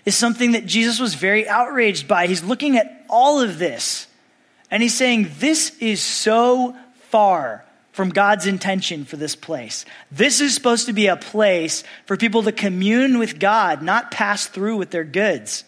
is 0.06 0.16
something 0.16 0.54
that 0.54 0.66
Jesus 0.66 0.98
was 0.98 1.14
very 1.14 1.46
outraged 1.46 2.08
by. 2.08 2.28
He's 2.28 2.42
looking 2.42 2.78
at 2.78 3.06
all 3.10 3.42
of 3.42 3.60
this 3.60 4.08
and 4.72 4.82
he's 4.82 4.96
saying, 4.96 5.30
This 5.40 5.78
is 5.80 6.02
so 6.02 6.74
far 7.10 7.66
from 7.92 8.12
God's 8.12 8.48
intention 8.48 9.04
for 9.04 9.18
this 9.18 9.36
place. 9.36 9.84
This 10.10 10.40
is 10.40 10.56
supposed 10.56 10.86
to 10.86 10.94
be 10.94 11.08
a 11.08 11.18
place 11.18 11.84
for 12.06 12.16
people 12.16 12.44
to 12.44 12.54
commune 12.54 13.20
with 13.20 13.42
God, 13.42 13.82
not 13.82 14.12
pass 14.12 14.48
through 14.48 14.78
with 14.78 14.92
their 14.92 15.04
goods. 15.04 15.66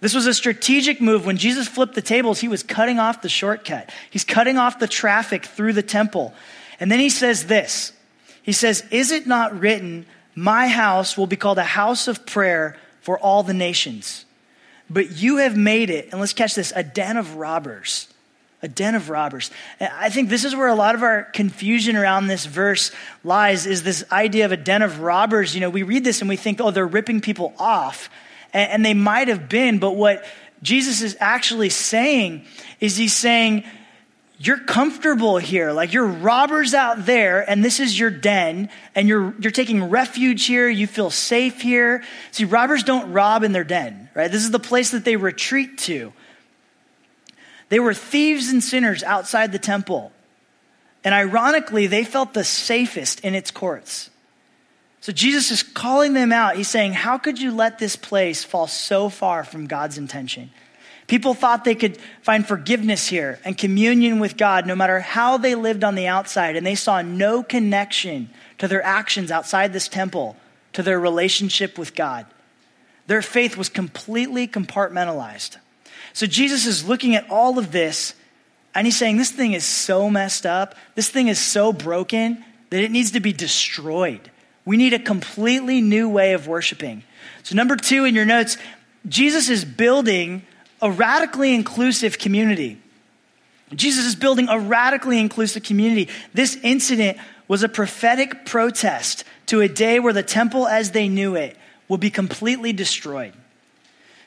This 0.00 0.14
was 0.14 0.26
a 0.26 0.34
strategic 0.34 1.00
move. 1.00 1.24
When 1.24 1.38
Jesus 1.38 1.68
flipped 1.68 1.94
the 1.94 2.02
tables, 2.02 2.40
he 2.40 2.48
was 2.48 2.62
cutting 2.62 2.98
off 2.98 3.22
the 3.22 3.28
shortcut. 3.28 3.90
He's 4.10 4.24
cutting 4.24 4.58
off 4.58 4.78
the 4.78 4.88
traffic 4.88 5.44
through 5.44 5.72
the 5.72 5.82
temple. 5.82 6.34
And 6.78 6.90
then 6.90 7.00
he 7.00 7.08
says 7.08 7.46
this 7.46 7.92
He 8.42 8.52
says, 8.52 8.84
Is 8.90 9.10
it 9.10 9.26
not 9.26 9.58
written, 9.58 10.06
My 10.34 10.68
house 10.68 11.16
will 11.16 11.26
be 11.26 11.36
called 11.36 11.58
a 11.58 11.64
house 11.64 12.08
of 12.08 12.26
prayer 12.26 12.76
for 13.00 13.18
all 13.18 13.42
the 13.42 13.54
nations? 13.54 14.24
But 14.88 15.20
you 15.20 15.38
have 15.38 15.56
made 15.56 15.90
it, 15.90 16.10
and 16.12 16.20
let's 16.20 16.32
catch 16.32 16.54
this, 16.54 16.72
a 16.76 16.84
den 16.84 17.16
of 17.16 17.36
robbers. 17.36 18.08
A 18.62 18.68
den 18.68 18.94
of 18.94 19.10
robbers. 19.10 19.50
I 19.80 20.08
think 20.10 20.28
this 20.28 20.44
is 20.44 20.56
where 20.56 20.68
a 20.68 20.74
lot 20.74 20.94
of 20.94 21.02
our 21.02 21.24
confusion 21.24 21.94
around 21.94 22.26
this 22.26 22.46
verse 22.46 22.90
lies 23.22 23.66
is 23.66 23.82
this 23.82 24.04
idea 24.10 24.44
of 24.44 24.52
a 24.52 24.56
den 24.56 24.82
of 24.82 25.00
robbers. 25.00 25.54
You 25.54 25.60
know, 25.60 25.70
we 25.70 25.82
read 25.82 26.04
this 26.04 26.20
and 26.20 26.28
we 26.28 26.36
think, 26.36 26.60
oh, 26.60 26.70
they're 26.70 26.86
ripping 26.86 27.20
people 27.20 27.52
off 27.58 28.08
and, 28.52 28.70
and 28.70 28.84
they 28.84 28.94
might 28.94 29.28
have 29.28 29.48
been, 29.48 29.78
but 29.78 29.92
what 29.96 30.24
Jesus 30.62 31.02
is 31.02 31.16
actually 31.20 31.70
saying 31.70 32.44
is 32.80 32.96
he's 32.96 33.14
saying, 33.14 33.64
you're 34.38 34.58
comfortable 34.58 35.38
here. 35.38 35.72
Like 35.72 35.92
you're 35.92 36.06
robbers 36.06 36.74
out 36.74 37.06
there, 37.06 37.48
and 37.48 37.64
this 37.64 37.80
is 37.80 37.98
your 37.98 38.10
den, 38.10 38.68
and 38.94 39.08
you're 39.08 39.34
you're 39.38 39.50
taking 39.50 39.88
refuge 39.88 40.44
here. 40.44 40.68
You 40.68 40.86
feel 40.86 41.10
safe 41.10 41.62
here. 41.62 42.04
See, 42.32 42.44
robbers 42.44 42.82
don't 42.82 43.12
rob 43.12 43.44
in 43.44 43.52
their 43.52 43.64
den, 43.64 44.10
right? 44.14 44.30
This 44.30 44.44
is 44.44 44.50
the 44.50 44.58
place 44.58 44.90
that 44.90 45.04
they 45.04 45.16
retreat 45.16 45.78
to. 45.78 46.12
They 47.68 47.80
were 47.80 47.94
thieves 47.94 48.50
and 48.50 48.62
sinners 48.62 49.02
outside 49.02 49.52
the 49.52 49.58
temple. 49.58 50.12
And 51.02 51.14
ironically, 51.14 51.86
they 51.86 52.04
felt 52.04 52.34
the 52.34 52.44
safest 52.44 53.20
in 53.20 53.34
its 53.34 53.50
courts. 53.50 54.10
So 55.00 55.12
Jesus 55.12 55.50
is 55.50 55.62
calling 55.62 56.14
them 56.14 56.32
out. 56.32 56.56
He's 56.56 56.68
saying, 56.68 56.94
How 56.94 57.18
could 57.18 57.40
you 57.40 57.52
let 57.52 57.78
this 57.78 57.96
place 57.96 58.44
fall 58.44 58.66
so 58.66 59.08
far 59.08 59.44
from 59.44 59.66
God's 59.66 59.98
intention? 59.98 60.50
People 61.06 61.34
thought 61.34 61.64
they 61.64 61.76
could 61.76 61.98
find 62.22 62.46
forgiveness 62.46 63.06
here 63.06 63.38
and 63.44 63.56
communion 63.56 64.18
with 64.18 64.36
God 64.36 64.66
no 64.66 64.74
matter 64.74 64.98
how 64.98 65.36
they 65.38 65.54
lived 65.54 65.84
on 65.84 65.94
the 65.94 66.08
outside, 66.08 66.56
and 66.56 66.66
they 66.66 66.74
saw 66.74 67.00
no 67.00 67.44
connection 67.44 68.28
to 68.58 68.66
their 68.66 68.82
actions 68.82 69.30
outside 69.30 69.72
this 69.72 69.86
temple 69.86 70.36
to 70.72 70.82
their 70.82 70.98
relationship 70.98 71.78
with 71.78 71.94
God. 71.94 72.26
Their 73.06 73.22
faith 73.22 73.56
was 73.56 73.68
completely 73.68 74.48
compartmentalized. 74.48 75.58
So 76.12 76.26
Jesus 76.26 76.66
is 76.66 76.88
looking 76.88 77.14
at 77.14 77.30
all 77.30 77.58
of 77.58 77.70
this 77.72 78.14
And 78.74 78.86
he's 78.86 78.98
saying, 78.98 79.16
This 79.16 79.30
thing 79.30 79.54
is 79.54 79.64
so 79.64 80.10
messed 80.10 80.44
up, 80.44 80.74
this 80.96 81.08
thing 81.08 81.28
is 81.28 81.38
so 81.38 81.72
broken 81.72 82.44
that 82.68 82.82
it 82.82 82.90
needs 82.90 83.12
to 83.12 83.20
be 83.20 83.32
destroyed. 83.32 84.30
We 84.66 84.76
need 84.76 84.92
a 84.92 84.98
completely 84.98 85.80
new 85.80 86.08
way 86.10 86.34
of 86.34 86.46
worshiping. 86.46 87.04
So, 87.44 87.54
number 87.54 87.76
two 87.76 88.04
in 88.04 88.14
your 88.14 88.26
notes, 88.26 88.58
Jesus 89.08 89.48
is 89.48 89.64
building 89.64 90.42
a 90.82 90.90
radically 90.90 91.54
inclusive 91.54 92.18
community. 92.18 92.82
Jesus 93.74 94.04
is 94.04 94.14
building 94.14 94.48
a 94.48 94.58
radically 94.58 95.18
inclusive 95.18 95.62
community. 95.62 96.08
This 96.34 96.58
incident 96.62 97.18
was 97.48 97.62
a 97.62 97.68
prophetic 97.68 98.44
protest 98.44 99.24
to 99.46 99.60
a 99.60 99.68
day 99.68 100.00
where 100.00 100.12
the 100.12 100.22
temple 100.22 100.66
as 100.66 100.90
they 100.90 101.08
knew 101.08 101.36
it 101.36 101.56
will 101.88 101.98
be 101.98 102.10
completely 102.10 102.72
destroyed. 102.72 103.32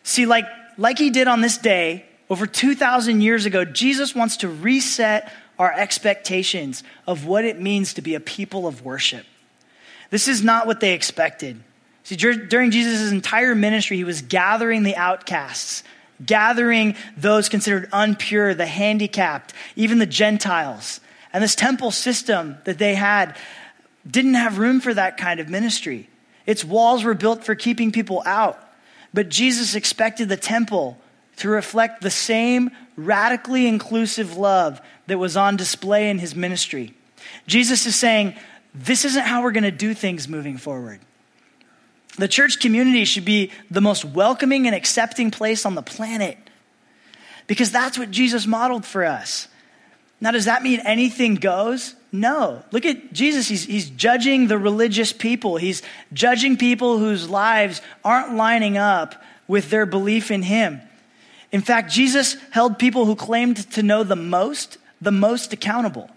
See, 0.03 0.25
like, 0.25 0.45
like 0.77 0.97
he 0.97 1.09
did 1.09 1.27
on 1.27 1.41
this 1.41 1.57
day 1.57 2.05
over 2.29 2.47
2,000 2.47 3.21
years 3.21 3.45
ago, 3.45 3.65
Jesus 3.65 4.15
wants 4.15 4.37
to 4.37 4.47
reset 4.47 5.31
our 5.57 5.73
expectations 5.73 6.83
of 7.05 7.25
what 7.25 7.43
it 7.43 7.59
means 7.59 7.95
to 7.95 8.01
be 8.01 8.15
a 8.15 8.19
people 8.19 8.67
of 8.67 8.85
worship. 8.85 9.25
This 10.09 10.27
is 10.27 10.43
not 10.43 10.67
what 10.67 10.79
they 10.79 10.93
expected. 10.93 11.61
See, 12.03 12.15
during 12.15 12.71
Jesus' 12.71 13.11
entire 13.11 13.53
ministry, 13.53 13.97
he 13.97 14.03
was 14.03 14.21
gathering 14.21 14.83
the 14.83 14.95
outcasts, 14.95 15.83
gathering 16.25 16.95
those 17.15 17.49
considered 17.49 17.89
unpure, 17.91 18.57
the 18.57 18.65
handicapped, 18.65 19.53
even 19.75 19.99
the 19.99 20.05
Gentiles. 20.05 20.99
And 21.31 21.43
this 21.43 21.55
temple 21.55 21.91
system 21.91 22.57
that 22.63 22.79
they 22.79 22.95
had 22.95 23.37
didn't 24.09 24.33
have 24.33 24.57
room 24.57 24.81
for 24.81 24.93
that 24.93 25.17
kind 25.17 25.39
of 25.39 25.49
ministry. 25.49 26.09
Its 26.45 26.65
walls 26.65 27.03
were 27.03 27.13
built 27.13 27.43
for 27.43 27.53
keeping 27.53 27.91
people 27.91 28.23
out. 28.25 28.59
But 29.13 29.29
Jesus 29.29 29.75
expected 29.75 30.29
the 30.29 30.37
temple 30.37 30.97
to 31.37 31.49
reflect 31.49 32.01
the 32.01 32.09
same 32.09 32.71
radically 32.95 33.67
inclusive 33.67 34.35
love 34.35 34.81
that 35.07 35.17
was 35.17 35.37
on 35.37 35.55
display 35.57 36.09
in 36.09 36.19
his 36.19 36.35
ministry. 36.35 36.93
Jesus 37.47 37.85
is 37.85 37.95
saying, 37.95 38.35
This 38.73 39.05
isn't 39.05 39.23
how 39.23 39.43
we're 39.43 39.51
going 39.51 39.63
to 39.63 39.71
do 39.71 39.93
things 39.93 40.27
moving 40.27 40.57
forward. 40.57 40.99
The 42.17 42.27
church 42.27 42.59
community 42.59 43.05
should 43.05 43.25
be 43.25 43.51
the 43.71 43.81
most 43.81 44.03
welcoming 44.03 44.67
and 44.67 44.75
accepting 44.75 45.31
place 45.31 45.65
on 45.65 45.75
the 45.75 45.81
planet 45.81 46.37
because 47.47 47.71
that's 47.71 47.97
what 47.97 48.11
Jesus 48.11 48.45
modeled 48.45 48.85
for 48.85 49.05
us. 49.05 49.47
Now, 50.21 50.31
does 50.31 50.45
that 50.45 50.63
mean 50.63 50.81
anything 50.81 51.35
goes? 51.35 51.95
No. 52.11 52.61
Look 52.71 52.85
at 52.85 53.13
Jesus. 53.13 53.47
He's, 53.47 53.63
he's 53.65 53.89
judging 53.89 54.47
the 54.47 54.57
religious 54.57 55.13
people, 55.13 55.57
he's 55.57 55.81
judging 56.13 56.57
people 56.57 56.97
whose 56.97 57.29
lives 57.29 57.81
aren't 58.03 58.35
lining 58.35 58.77
up 58.77 59.23
with 59.47 59.69
their 59.69 59.85
belief 59.85 60.29
in 60.29 60.43
him. 60.43 60.81
In 61.51 61.61
fact, 61.61 61.91
Jesus 61.91 62.37
held 62.51 62.77
people 62.77 63.05
who 63.05 63.15
claimed 63.15 63.57
to 63.71 63.81
know 63.81 64.03
the 64.03 64.15
most, 64.15 64.77
the 65.01 65.11
most 65.11 65.53
accountable. 65.53 66.09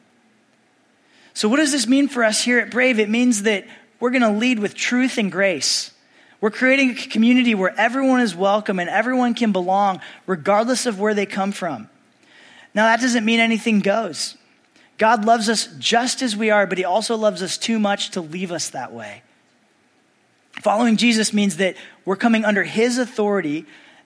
So, 1.34 1.48
what 1.48 1.56
does 1.56 1.72
this 1.72 1.86
mean 1.86 2.08
for 2.08 2.24
us 2.24 2.42
here 2.42 2.58
at 2.58 2.70
Brave? 2.70 2.98
It 2.98 3.08
means 3.08 3.42
that 3.42 3.66
we're 4.00 4.10
going 4.10 4.22
to 4.22 4.30
lead 4.30 4.58
with 4.58 4.74
truth 4.74 5.18
and 5.18 5.30
grace. 5.30 5.92
We're 6.40 6.50
creating 6.50 6.90
a 6.90 6.94
community 6.94 7.54
where 7.54 7.72
everyone 7.78 8.20
is 8.20 8.34
welcome 8.34 8.80
and 8.80 8.90
everyone 8.90 9.34
can 9.34 9.52
belong, 9.52 10.00
regardless 10.26 10.86
of 10.86 10.98
where 10.98 11.14
they 11.14 11.24
come 11.24 11.52
from. 11.52 11.88
Now, 12.74 12.86
that 12.86 13.00
doesn't 13.00 13.24
mean 13.24 13.38
anything 13.38 13.80
goes. 13.80 14.36
God 14.98 15.24
loves 15.24 15.48
us 15.48 15.68
just 15.78 16.22
as 16.22 16.36
we 16.36 16.50
are, 16.50 16.66
but 16.66 16.78
He 16.78 16.84
also 16.84 17.16
loves 17.16 17.42
us 17.42 17.56
too 17.56 17.78
much 17.78 18.10
to 18.10 18.20
leave 18.20 18.52
us 18.52 18.70
that 18.70 18.92
way. 18.92 19.22
Following 20.62 20.96
Jesus 20.96 21.32
means 21.32 21.58
that 21.58 21.76
we're 22.04 22.16
coming 22.16 22.44
under 22.44 22.64
His 22.64 22.98
authority, 22.98 23.64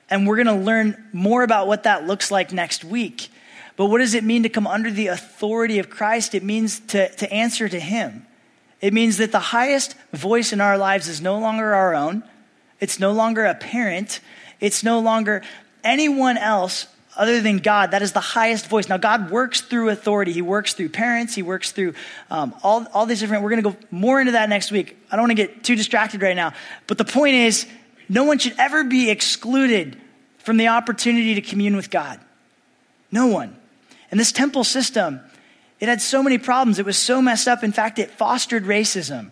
and 0.08 0.26
we're 0.26 0.42
going 0.42 0.46
to 0.46 0.64
learn 0.64 1.08
more 1.12 1.42
about 1.42 1.66
what 1.66 1.84
that 1.84 2.06
looks 2.06 2.30
like 2.30 2.52
next 2.52 2.84
week. 2.84 3.30
But 3.76 3.86
what 3.86 3.98
does 3.98 4.14
it 4.14 4.24
mean 4.24 4.42
to 4.42 4.48
come 4.48 4.66
under 4.66 4.90
the 4.90 5.08
authority 5.08 5.78
of 5.78 5.90
Christ? 5.90 6.34
It 6.34 6.42
means 6.42 6.80
to, 6.80 7.08
to 7.16 7.30
answer 7.32 7.68
to 7.68 7.78
Him. 7.78 8.26
It 8.80 8.92
means 8.92 9.18
that 9.18 9.32
the 9.32 9.38
highest 9.38 9.94
voice 10.12 10.52
in 10.52 10.60
our 10.60 10.78
lives 10.78 11.08
is 11.08 11.20
no 11.20 11.38
longer 11.38 11.74
our 11.74 11.94
own, 11.94 12.22
it's 12.80 13.00
no 13.00 13.12
longer 13.12 13.44
a 13.44 13.54
parent, 13.54 14.20
it's 14.60 14.82
no 14.82 15.00
longer 15.00 15.42
anyone 15.82 16.36
else 16.36 16.86
other 17.16 17.40
than 17.40 17.58
God, 17.58 17.92
that 17.92 18.02
is 18.02 18.12
the 18.12 18.20
highest 18.20 18.68
voice. 18.68 18.88
Now, 18.88 18.98
God 18.98 19.30
works 19.30 19.62
through 19.62 19.88
authority. 19.88 20.32
He 20.32 20.42
works 20.42 20.74
through 20.74 20.90
parents. 20.90 21.34
He 21.34 21.42
works 21.42 21.72
through 21.72 21.94
um, 22.30 22.54
all, 22.62 22.86
all 22.92 23.06
these 23.06 23.20
different, 23.20 23.42
we're 23.42 23.50
going 23.50 23.62
to 23.62 23.70
go 23.70 23.76
more 23.90 24.20
into 24.20 24.32
that 24.32 24.48
next 24.48 24.70
week. 24.70 24.98
I 25.10 25.16
don't 25.16 25.22
want 25.22 25.30
to 25.30 25.46
get 25.46 25.64
too 25.64 25.76
distracted 25.76 26.20
right 26.20 26.36
now. 26.36 26.52
But 26.86 26.98
the 26.98 27.04
point 27.04 27.36
is, 27.36 27.66
no 28.08 28.24
one 28.24 28.38
should 28.38 28.54
ever 28.58 28.84
be 28.84 29.10
excluded 29.10 29.96
from 30.38 30.58
the 30.58 30.68
opportunity 30.68 31.34
to 31.34 31.40
commune 31.40 31.74
with 31.74 31.90
God. 31.90 32.20
No 33.10 33.28
one. 33.28 33.56
And 34.10 34.20
this 34.20 34.32
temple 34.32 34.64
system, 34.64 35.20
it 35.80 35.88
had 35.88 36.00
so 36.00 36.22
many 36.22 36.38
problems. 36.38 36.78
It 36.78 36.86
was 36.86 36.96
so 36.96 37.20
messed 37.20 37.48
up. 37.48 37.62
In 37.62 37.72
fact, 37.72 37.98
it 37.98 38.10
fostered 38.10 38.64
racism. 38.64 39.30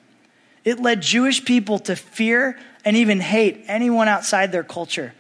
It 0.65 0.81
led 0.81 1.03
Jewish 1.03 1.45
people 1.45 1.79
to 1.81 1.97
fear 1.97 2.59
and 2.85 2.97
even 2.97 3.21
hate 3.21 3.65
anyone 3.67 4.09
outside 4.09 4.53
their 4.53 4.65
culture. 4.65 5.15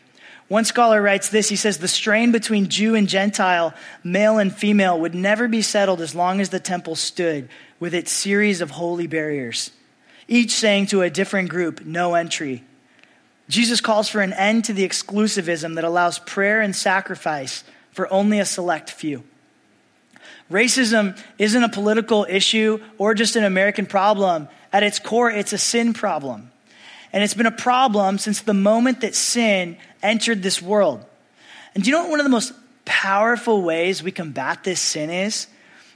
One 0.48 0.64
scholar 0.64 1.00
writes 1.00 1.30
this 1.30 1.48
he 1.48 1.56
says, 1.56 1.78
The 1.78 1.88
strain 1.88 2.32
between 2.32 2.68
Jew 2.68 2.94
and 2.94 3.08
Gentile, 3.08 3.72
male 4.02 4.38
and 4.38 4.54
female, 4.54 5.00
would 5.00 5.14
never 5.14 5.48
be 5.48 5.62
settled 5.62 6.00
as 6.00 6.14
long 6.14 6.40
as 6.40 6.50
the 6.50 6.60
temple 6.60 6.96
stood 6.96 7.48
with 7.80 7.94
its 7.94 8.10
series 8.10 8.60
of 8.60 8.72
holy 8.72 9.06
barriers, 9.06 9.70
each 10.28 10.50
saying 10.52 10.86
to 10.86 11.02
a 11.02 11.10
different 11.10 11.48
group, 11.48 11.84
No 11.84 12.14
entry. 12.14 12.62
Jesus 13.48 13.80
calls 13.80 14.08
for 14.08 14.20
an 14.20 14.32
end 14.32 14.64
to 14.64 14.72
the 14.72 14.88
exclusivism 14.88 15.74
that 15.74 15.84
allows 15.84 16.18
prayer 16.18 16.60
and 16.60 16.74
sacrifice 16.74 17.64
for 17.92 18.10
only 18.12 18.38
a 18.38 18.44
select 18.44 18.90
few. 18.90 19.22
Racism 20.54 21.20
isn't 21.36 21.64
a 21.64 21.68
political 21.68 22.24
issue 22.30 22.80
or 22.96 23.12
just 23.12 23.34
an 23.34 23.42
American 23.42 23.86
problem. 23.86 24.48
At 24.72 24.84
its 24.84 25.00
core, 25.00 25.28
it's 25.28 25.52
a 25.52 25.58
sin 25.58 25.92
problem. 25.94 26.52
And 27.12 27.24
it's 27.24 27.34
been 27.34 27.46
a 27.46 27.50
problem 27.50 28.18
since 28.18 28.40
the 28.40 28.54
moment 28.54 29.00
that 29.00 29.16
sin 29.16 29.76
entered 30.00 30.44
this 30.44 30.62
world. 30.62 31.04
And 31.74 31.82
do 31.82 31.90
you 31.90 31.96
know 31.96 32.02
what 32.02 32.10
one 32.10 32.20
of 32.20 32.24
the 32.24 32.30
most 32.30 32.52
powerful 32.84 33.62
ways 33.62 34.00
we 34.00 34.12
combat 34.12 34.62
this 34.62 34.78
sin 34.78 35.10
is? 35.10 35.48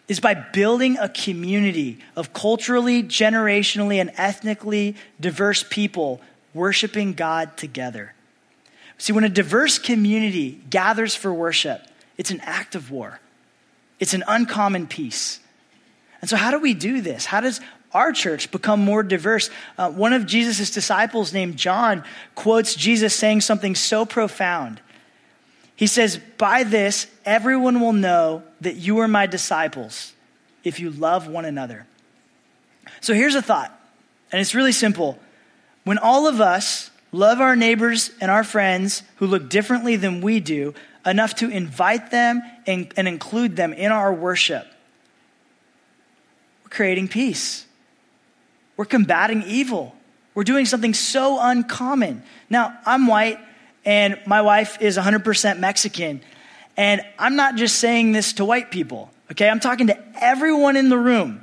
Is 0.09 0.19
by 0.19 0.35
building 0.35 0.99
a 0.99 1.09
community 1.09 2.01
of 2.17 2.33
culturally, 2.33 3.05
generationally, 3.05 4.01
and 4.01 4.11
ethnically 4.17 4.97
diverse 5.21 5.63
people 5.63 6.21
worshiping 6.53 7.13
God 7.13 7.57
together. 7.57 8.13
See, 8.97 9.13
when 9.13 9.23
a 9.23 9.29
diverse 9.29 9.79
community 9.79 10.61
gathers 10.69 11.15
for 11.15 11.33
worship, 11.33 11.87
it's 12.17 12.33
an 12.33 12.41
act 12.41 12.75
of 12.75 12.91
war. 12.91 13.21
It's 13.99 14.15
an 14.15 14.25
uncommon 14.27 14.87
peace. 14.87 15.41
And 16.21 16.29
so, 16.29 16.37
how 16.37 16.51
do 16.51 16.59
we 16.59 16.75
do 16.75 17.01
this? 17.01 17.25
How 17.25 17.41
does 17.41 17.61
our 17.93 18.13
church 18.13 18.51
become 18.51 18.81
more 18.85 19.03
diverse. 19.03 19.51
Uh, 19.77 19.91
one 19.91 20.13
of 20.13 20.27
Jesus' 20.27 20.71
disciples, 20.71 21.33
named 21.33 21.57
John, 21.57 22.05
quotes 22.35 22.75
Jesus 22.75 23.15
saying 23.15 23.41
something 23.41 23.75
so 23.75 24.05
profound. 24.05 24.81
He 25.75 25.87
says, 25.87 26.19
By 26.37 26.65
this, 26.65 27.07
everyone 27.25 27.81
will 27.81 27.93
know 27.93 28.43
that 28.61 28.77
you 28.77 28.99
are 28.99 29.09
my 29.09 29.27
disciples 29.27 30.13
if 30.65 30.81
you 30.81 30.91
love 30.91 31.29
one 31.29 31.45
another. 31.45 31.87
So 33.01 33.15
here's 33.15 33.35
a 33.35 33.43
thought, 33.43 33.79
and 34.33 34.41
it's 34.41 34.55
really 34.55 34.73
simple. 34.73 35.19
When 35.85 35.99
all 35.99 36.27
of 36.27 36.41
us 36.41 36.91
love 37.13 37.41
our 37.41 37.57
neighbors 37.57 38.11
and 38.21 38.31
our 38.31 38.45
friends 38.45 39.03
who 39.17 39.27
look 39.27 39.49
differently 39.49 39.97
than 39.97 40.21
we 40.21 40.41
do, 40.41 40.75
enough 41.09 41.37
to 41.37 41.49
invite 41.49 42.11
them 42.11 42.43
and, 42.67 42.93
and 42.97 43.09
include 43.09 43.57
them 43.57 43.73
in 43.73 43.91
our 43.93 44.13
worship, 44.13 44.67
we're 46.65 46.71
creating 46.71 47.09
peace. 47.09 47.67
We're 48.77 48.85
combating 48.85 49.43
evil. 49.43 49.95
We're 50.35 50.45
doing 50.45 50.67
something 50.67 50.95
so 50.95 51.39
uncommon. 51.41 52.23
Now, 52.49 52.79
I'm 52.87 53.07
white 53.07 53.39
and 53.85 54.21
my 54.27 54.43
wife 54.43 54.81
is 54.81 54.97
100% 54.97 55.59
Mexican. 55.59 56.21
And 56.77 57.01
I'm 57.19 57.37
not 57.37 57.57
just 57.57 57.77
saying 57.77 58.13
this 58.13 58.35
to 58.35 58.45
white 58.45 58.71
people, 58.71 59.11
okay? 59.33 59.49
I'm 59.49 59.61
talking 59.61 59.89
to 59.89 59.99
everyone 60.23 60.77
in 60.77 60.91
the 60.91 60.99
room. 60.99 61.43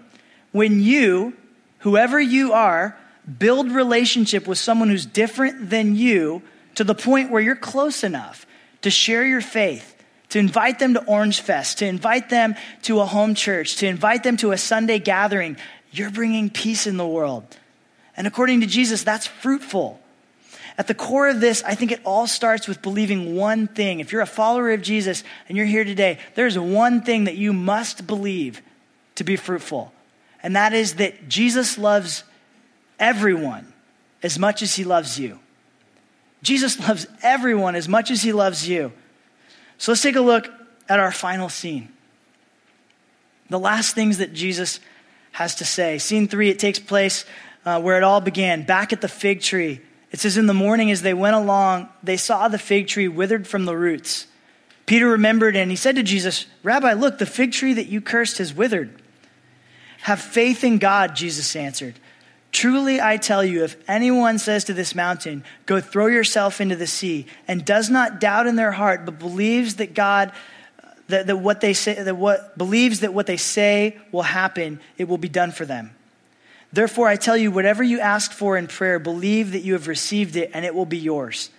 When 0.51 0.79
you, 0.79 1.33
whoever 1.79 2.21
you 2.21 2.53
are, 2.53 2.97
build 3.39 3.71
relationship 3.71 4.47
with 4.47 4.57
someone 4.57 4.89
who's 4.89 5.05
different 5.05 5.69
than 5.69 5.95
you 5.95 6.41
to 6.75 6.83
the 6.83 6.95
point 6.95 7.31
where 7.31 7.41
you're 7.41 7.55
close 7.55 8.03
enough 8.03 8.45
to 8.85 8.91
share 8.91 9.25
your 9.25 9.41
faith, 9.41 9.95
to 10.29 10.37
invite 10.37 10.77
them 10.77 10.93
to 10.93 11.03
Orange 11.05 11.41
Fest, 11.41 11.79
to 11.79 11.87
invite 11.87 12.29
them 12.29 12.53
to 12.83 12.99
a 12.99 13.05
home 13.05 13.33
church, 13.33 13.77
to 13.77 13.87
invite 13.87 14.21
them 14.21 14.37
to 14.37 14.51
a 14.51 14.59
Sunday 14.59 14.99
gathering, 14.99 15.57
you're 15.91 16.11
bringing 16.11 16.51
peace 16.51 16.85
in 16.85 16.97
the 16.97 17.07
world. 17.07 17.57
And 18.15 18.27
according 18.27 18.61
to 18.61 18.67
Jesus, 18.67 19.01
that's 19.01 19.25
fruitful. 19.25 19.99
At 20.77 20.85
the 20.85 20.93
core 20.93 21.27
of 21.29 21.41
this, 21.41 21.63
I 21.63 21.73
think 21.73 21.91
it 21.91 22.01
all 22.03 22.27
starts 22.27 22.67
with 22.67 22.83
believing 22.83 23.35
one 23.35 23.65
thing. 23.65 24.01
If 24.01 24.11
you're 24.11 24.21
a 24.21 24.27
follower 24.27 24.71
of 24.71 24.83
Jesus 24.83 25.23
and 25.49 25.57
you're 25.57 25.65
here 25.65 25.83
today, 25.83 26.19
there's 26.35 26.59
one 26.59 27.01
thing 27.01 27.23
that 27.23 27.37
you 27.37 27.53
must 27.53 28.05
believe 28.05 28.61
to 29.15 29.23
be 29.23 29.35
fruitful. 29.35 29.91
And 30.43 30.55
that 30.55 30.73
is 30.73 30.95
that 30.95 31.27
Jesus 31.27 31.79
loves 31.79 32.23
everyone 32.99 33.73
as 34.21 34.37
much 34.37 34.61
as 34.61 34.75
he 34.75 34.83
loves 34.83 35.19
you. 35.19 35.39
Jesus 36.45 36.79
loves 36.87 37.07
everyone 37.23 37.75
as 37.75 37.89
much 37.89 38.11
as 38.11 38.21
he 38.21 38.31
loves 38.31 38.69
you. 38.69 38.93
So 39.79 39.91
let's 39.91 40.01
take 40.01 40.15
a 40.15 40.21
look 40.21 40.47
at 40.87 40.99
our 40.99 41.11
final 41.11 41.49
scene. 41.49 41.89
The 43.49 43.59
last 43.59 43.95
things 43.95 44.19
that 44.19 44.31
Jesus 44.31 44.79
has 45.31 45.55
to 45.55 45.65
say. 45.65 45.97
Scene 45.97 46.27
three, 46.27 46.49
it 46.49 46.59
takes 46.59 46.79
place 46.79 47.25
uh, 47.65 47.81
where 47.81 47.97
it 47.97 48.03
all 48.03 48.21
began, 48.21 48.63
back 48.63 48.93
at 48.93 49.01
the 49.01 49.07
fig 49.07 49.41
tree. 49.41 49.81
It 50.11 50.19
says, 50.19 50.37
In 50.37 50.45
the 50.45 50.53
morning, 50.53 50.91
as 50.91 51.01
they 51.01 51.13
went 51.13 51.35
along, 51.35 51.89
they 52.03 52.15
saw 52.15 52.47
the 52.47 52.59
fig 52.59 52.87
tree 52.87 53.07
withered 53.07 53.47
from 53.47 53.65
the 53.65 53.75
roots. 53.75 54.27
Peter 54.85 55.07
remembered 55.07 55.55
and 55.55 55.71
he 55.71 55.75
said 55.75 55.95
to 55.95 56.03
Jesus, 56.03 56.45
Rabbi, 56.61 56.93
look, 56.93 57.17
the 57.17 57.25
fig 57.25 57.51
tree 57.53 57.73
that 57.73 57.87
you 57.87 58.01
cursed 58.01 58.37
has 58.37 58.53
withered. 58.53 59.01
Have 60.01 60.21
faith 60.21 60.63
in 60.63 60.77
God, 60.77 61.15
Jesus 61.15 61.55
answered. 61.55 61.95
Truly, 62.55 63.01
I 63.01 63.17
tell 63.17 63.43
you, 63.43 63.65
if 63.65 63.75
anyone 63.85 64.39
says 64.39 64.63
to 64.63 64.73
this 64.73 64.95
mountain, 64.95 65.43
Go 65.65 65.81
throw 65.81 66.07
yourself 66.07 66.61
into 66.61 66.77
the 66.77 66.87
sea, 66.87 67.25
and 67.49 67.65
does 67.65 67.89
not 67.89 68.21
doubt 68.21 68.47
in 68.47 68.55
their 68.55 68.71
heart, 68.71 69.03
but 69.03 69.19
believes 69.19 69.75
that 69.75 69.93
God, 69.93 70.31
uh, 70.81 70.87
that, 71.09 71.27
that 71.27 71.35
what 71.35 71.59
they 71.59 71.73
say, 71.73 72.01
that 72.01 72.15
what 72.15 72.57
believes 72.57 73.01
that 73.01 73.13
what 73.13 73.27
they 73.27 73.35
say 73.35 73.97
will 74.13 74.21
happen, 74.21 74.79
it 74.97 75.09
will 75.09 75.17
be 75.17 75.27
done 75.27 75.51
for 75.51 75.65
them. 75.65 75.93
Therefore, 76.71 77.09
I 77.09 77.17
tell 77.17 77.35
you, 77.35 77.51
whatever 77.51 77.83
you 77.83 77.99
ask 77.99 78.31
for 78.31 78.55
in 78.55 78.67
prayer, 78.67 78.99
believe 78.99 79.51
that 79.51 79.63
you 79.63 79.73
have 79.73 79.89
received 79.89 80.37
it, 80.37 80.51
and 80.53 80.63
it 80.63 80.73
will 80.73 80.85
be 80.85 80.97
yours. 80.97 81.49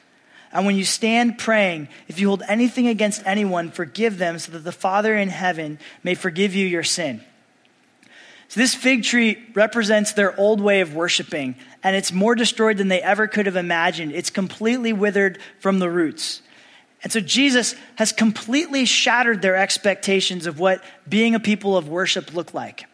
And 0.50 0.64
when 0.64 0.76
you 0.76 0.84
stand 0.86 1.36
praying, 1.36 1.88
if 2.08 2.18
you 2.18 2.28
hold 2.28 2.42
anything 2.48 2.86
against 2.86 3.22
anyone, 3.26 3.70
forgive 3.70 4.16
them, 4.16 4.38
so 4.38 4.50
that 4.52 4.60
the 4.60 4.72
Father 4.72 5.14
in 5.14 5.28
heaven 5.28 5.78
may 6.02 6.14
forgive 6.14 6.54
you 6.54 6.66
your 6.66 6.84
sin. 6.84 7.22
So, 8.48 8.60
this 8.60 8.74
fig 8.74 9.02
tree 9.02 9.42
represents 9.54 10.12
their 10.12 10.38
old 10.38 10.60
way 10.60 10.80
of 10.80 10.94
worshiping, 10.94 11.56
and 11.82 11.96
it's 11.96 12.12
more 12.12 12.34
destroyed 12.34 12.76
than 12.76 12.88
they 12.88 13.02
ever 13.02 13.26
could 13.26 13.46
have 13.46 13.56
imagined. 13.56 14.12
It's 14.12 14.30
completely 14.30 14.92
withered 14.92 15.38
from 15.58 15.78
the 15.78 15.90
roots. 15.90 16.42
And 17.02 17.12
so, 17.12 17.20
Jesus 17.20 17.74
has 17.96 18.12
completely 18.12 18.84
shattered 18.84 19.42
their 19.42 19.56
expectations 19.56 20.46
of 20.46 20.58
what 20.58 20.82
being 21.08 21.34
a 21.34 21.40
people 21.40 21.76
of 21.76 21.88
worship 21.88 22.34
looked 22.34 22.54
like. 22.54 22.84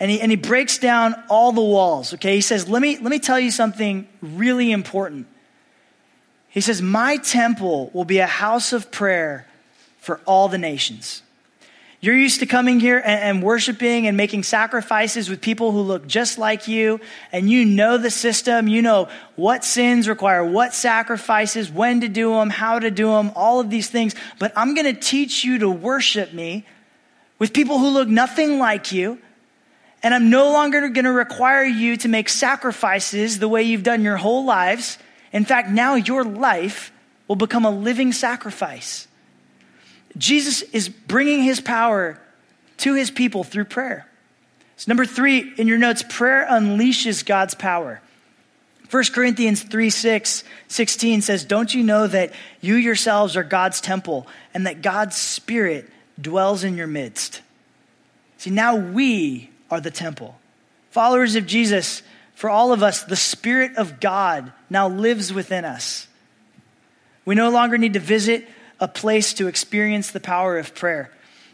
And 0.00 0.10
he, 0.10 0.20
and 0.20 0.32
he 0.32 0.36
breaks 0.36 0.78
down 0.78 1.14
all 1.28 1.52
the 1.52 1.60
walls, 1.60 2.14
okay? 2.14 2.34
He 2.34 2.40
says, 2.40 2.68
let 2.68 2.80
me, 2.80 2.96
let 2.96 3.10
me 3.10 3.18
tell 3.18 3.38
you 3.38 3.50
something 3.50 4.08
really 4.22 4.72
important. 4.72 5.26
He 6.50 6.60
says, 6.60 6.82
My 6.82 7.16
temple 7.16 7.90
will 7.94 8.04
be 8.04 8.18
a 8.18 8.26
house 8.26 8.72
of 8.72 8.90
prayer 8.90 9.46
for 9.98 10.20
all 10.26 10.48
the 10.48 10.58
nations. 10.58 11.22
You're 12.00 12.16
used 12.16 12.40
to 12.40 12.46
coming 12.46 12.80
here 12.80 12.96
and, 12.96 13.22
and, 13.22 13.42
worshiping 13.42 14.06
and 14.06 14.16
making 14.16 14.44
sacrifices 14.44 15.28
with 15.28 15.42
people 15.42 15.70
who 15.70 15.82
look 15.82 16.06
just 16.06 16.38
like 16.38 16.66
you, 16.66 16.98
and 17.30 17.50
you 17.50 17.66
know 17.66 17.98
the 17.98 18.10
system. 18.10 18.68
You 18.68 18.80
know 18.80 19.08
what 19.36 19.64
sins 19.64 20.08
require 20.08 20.42
what 20.42 20.74
sacrifices, 20.74 21.70
when 21.70 22.00
to 22.00 22.08
do 22.08 22.30
them, 22.30 22.48
how 22.48 22.78
to 22.78 22.90
do 22.90 23.08
them, 23.08 23.32
all 23.36 23.60
of 23.60 23.68
these 23.68 23.90
things. 23.90 24.14
But 24.38 24.52
I'm 24.56 24.74
going 24.74 24.86
to 24.86 24.98
teach 24.98 25.44
you 25.44 25.58
to 25.58 25.68
worship 25.68 26.32
me 26.32 26.64
with 27.38 27.52
people 27.52 27.78
who 27.78 27.88
look 27.88 28.08
nothing 28.08 28.58
like 28.58 28.92
you. 28.92 29.18
And 30.02 30.14
I'm 30.14 30.30
no 30.30 30.52
longer 30.52 30.88
going 30.88 31.04
to 31.04 31.12
require 31.12 31.64
you 31.64 31.98
to 31.98 32.08
make 32.08 32.30
sacrifices 32.30 33.38
the 33.38 33.48
way 33.48 33.62
you've 33.62 33.82
done 33.82 34.02
your 34.02 34.16
whole 34.16 34.46
lives 34.46 34.96
in 35.32 35.44
fact, 35.44 35.70
now 35.70 35.94
your 35.94 36.24
life 36.24 36.92
will 37.28 37.36
become 37.36 37.64
a 37.64 37.70
living 37.70 38.12
sacrifice. 38.12 39.06
Jesus 40.20 40.60
is 40.60 40.88
bringing 40.90 41.42
his 41.42 41.60
power 41.60 42.20
to 42.78 42.94
his 42.94 43.10
people 43.10 43.42
through 43.42 43.64
prayer. 43.64 44.06
So, 44.76 44.90
number 44.90 45.06
three 45.06 45.52
in 45.56 45.66
your 45.66 45.78
notes, 45.78 46.04
prayer 46.08 46.46
unleashes 46.48 47.24
God's 47.24 47.54
power. 47.54 48.00
1 48.90 49.04
Corinthians 49.14 49.62
3 49.62 49.88
6, 49.88 50.44
16 50.68 51.22
says, 51.22 51.44
Don't 51.44 51.72
you 51.72 51.82
know 51.82 52.06
that 52.06 52.32
you 52.60 52.74
yourselves 52.74 53.36
are 53.36 53.42
God's 53.42 53.80
temple 53.80 54.26
and 54.52 54.66
that 54.66 54.82
God's 54.82 55.16
Spirit 55.16 55.88
dwells 56.20 56.64
in 56.64 56.76
your 56.76 56.86
midst? 56.86 57.40
See, 58.36 58.50
now 58.50 58.76
we 58.76 59.50
are 59.70 59.80
the 59.80 59.90
temple. 59.90 60.38
Followers 60.90 61.34
of 61.34 61.46
Jesus, 61.46 62.02
for 62.34 62.50
all 62.50 62.72
of 62.72 62.82
us, 62.82 63.04
the 63.04 63.16
Spirit 63.16 63.76
of 63.76 64.00
God 64.00 64.52
now 64.68 64.88
lives 64.88 65.32
within 65.32 65.64
us. 65.64 66.08
We 67.24 67.34
no 67.34 67.50
longer 67.50 67.78
need 67.78 67.94
to 67.94 68.00
visit 68.00 68.46
a 68.80 68.88
place 68.88 69.34
to 69.34 69.46
experience 69.46 70.10
the 70.10 70.20
power 70.20 70.58
of 70.58 70.74
prayer. 70.74 71.10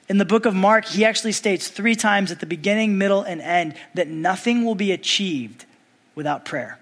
In 0.08 0.18
the 0.18 0.24
book 0.24 0.46
of 0.46 0.54
Mark, 0.54 0.84
he 0.84 1.04
actually 1.04 1.32
states 1.32 1.68
three 1.68 1.96
times 1.96 2.30
at 2.30 2.38
the 2.38 2.46
beginning, 2.46 2.96
middle, 2.96 3.22
and 3.22 3.40
end 3.40 3.74
that 3.94 4.08
nothing 4.08 4.64
will 4.64 4.76
be 4.76 4.92
achieved 4.92 5.64
without 6.14 6.44
prayer. 6.44 6.78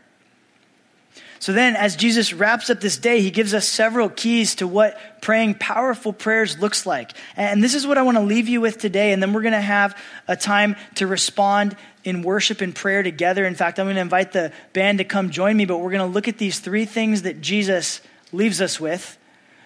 So 1.38 1.52
then, 1.52 1.76
as 1.76 1.96
Jesus 1.96 2.32
wraps 2.32 2.70
up 2.70 2.80
this 2.80 2.96
day, 2.96 3.20
he 3.20 3.30
gives 3.30 3.52
us 3.52 3.68
several 3.68 4.08
keys 4.08 4.54
to 4.56 4.66
what 4.66 4.98
praying 5.20 5.56
powerful 5.56 6.12
prayers 6.12 6.58
looks 6.58 6.86
like. 6.86 7.12
And 7.36 7.62
this 7.62 7.74
is 7.74 7.86
what 7.86 7.98
I 7.98 8.02
want 8.02 8.16
to 8.16 8.22
leave 8.22 8.48
you 8.48 8.62
with 8.62 8.78
today. 8.78 9.12
And 9.12 9.22
then 9.22 9.34
we're 9.34 9.42
going 9.42 9.52
to 9.52 9.60
have 9.60 9.98
a 10.26 10.36
time 10.36 10.76
to 10.96 11.06
respond 11.06 11.76
in 12.02 12.22
worship 12.22 12.62
and 12.62 12.74
prayer 12.74 13.02
together. 13.02 13.44
In 13.44 13.54
fact, 13.54 13.78
I'm 13.78 13.86
going 13.86 13.96
to 13.96 14.02
invite 14.02 14.32
the 14.32 14.52
band 14.72 14.98
to 14.98 15.04
come 15.04 15.30
join 15.30 15.56
me, 15.56 15.66
but 15.66 15.78
we're 15.78 15.90
going 15.90 16.06
to 16.06 16.14
look 16.14 16.28
at 16.28 16.38
these 16.38 16.60
three 16.60 16.86
things 16.86 17.22
that 17.22 17.42
Jesus 17.42 18.00
leaves 18.32 18.62
us 18.62 18.80
with 18.80 19.18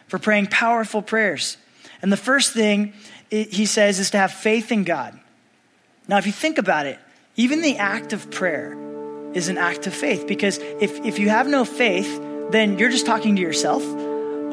for 0.09 0.19
praying 0.19 0.47
powerful 0.47 1.03
prayers. 1.03 1.57
And 2.03 2.13
the 2.13 2.17
first 2.17 2.53
thing 2.53 2.93
he 3.31 3.67
says 3.67 3.99
is 3.99 4.11
to 4.11 4.19
have 4.19 4.33
faith 4.33 4.73
in 4.73 4.85
God. 4.85 5.19
Now, 6.07 6.19
if 6.19 6.27
you 6.27 6.33
think 6.33 6.59
about 6.59 6.87
it, 6.87 6.99
even 7.37 7.63
the 7.63 7.77
act 7.77 8.13
of 8.13 8.31
prayer, 8.31 8.77
is 9.35 9.49
an 9.49 9.59
act 9.59 9.87
of 9.87 9.95
faith. 9.95 10.27
Because 10.27 10.59
if, 10.59 11.05
if 11.05 11.19
you 11.19 11.29
have 11.29 11.47
no 11.47 11.65
faith, 11.65 12.21
then 12.51 12.79
you're 12.79 12.91
just 12.91 13.07
talking 13.07 13.37
to 13.37 13.43
yourself 13.43 13.85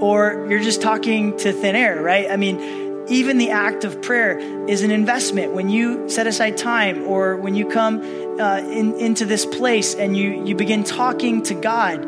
or 0.02 0.48
you're 0.50 0.62
just 0.62 0.82
talking 0.82 1.38
to 1.38 1.52
thin 1.54 1.76
air, 1.76 2.02
right? 2.02 2.30
I 2.30 2.36
mean, 2.36 3.06
even 3.08 3.38
the 3.38 3.52
act 3.52 3.86
of 3.86 4.02
prayer 4.02 4.38
is 4.68 4.82
an 4.82 4.92
investment. 4.92 5.54
When 5.54 5.70
you 5.70 6.10
set 6.10 6.28
aside 6.28 6.58
time 6.58 7.06
or 7.06 7.38
when 7.38 7.56
you 7.56 7.68
come 7.70 8.02
uh, 8.40 8.58
in, 8.58 8.96
into 8.96 9.26
this 9.26 9.46
place 9.46 9.96
and 9.96 10.18
you, 10.18 10.46
you 10.46 10.56
begin 10.56 10.84
talking 10.84 11.44
to 11.44 11.54
God, 11.54 12.04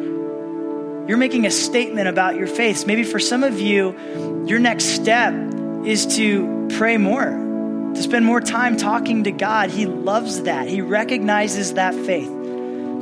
you're 1.08 1.18
making 1.18 1.46
a 1.46 1.52
statement 1.52 2.08
about 2.08 2.36
your 2.36 2.48
faith. 2.48 2.86
Maybe 2.86 3.04
for 3.04 3.20
some 3.20 3.44
of 3.44 3.60
you, 3.60 4.46
your 4.48 4.60
next 4.60 4.86
step 4.86 5.34
is 5.86 6.18
to 6.18 6.68
pray 6.78 6.98
more, 6.98 7.26
to 7.96 8.02
spend 8.02 8.26
more 8.26 8.42
time 8.42 8.78
talking 8.78 9.24
to 9.24 9.32
God. 9.32 9.70
He 9.70 9.86
loves 9.86 10.44
that, 10.44 10.68
He 10.68 10.82
recognizes 10.82 11.74
that 11.74 11.96
faith. 11.96 12.30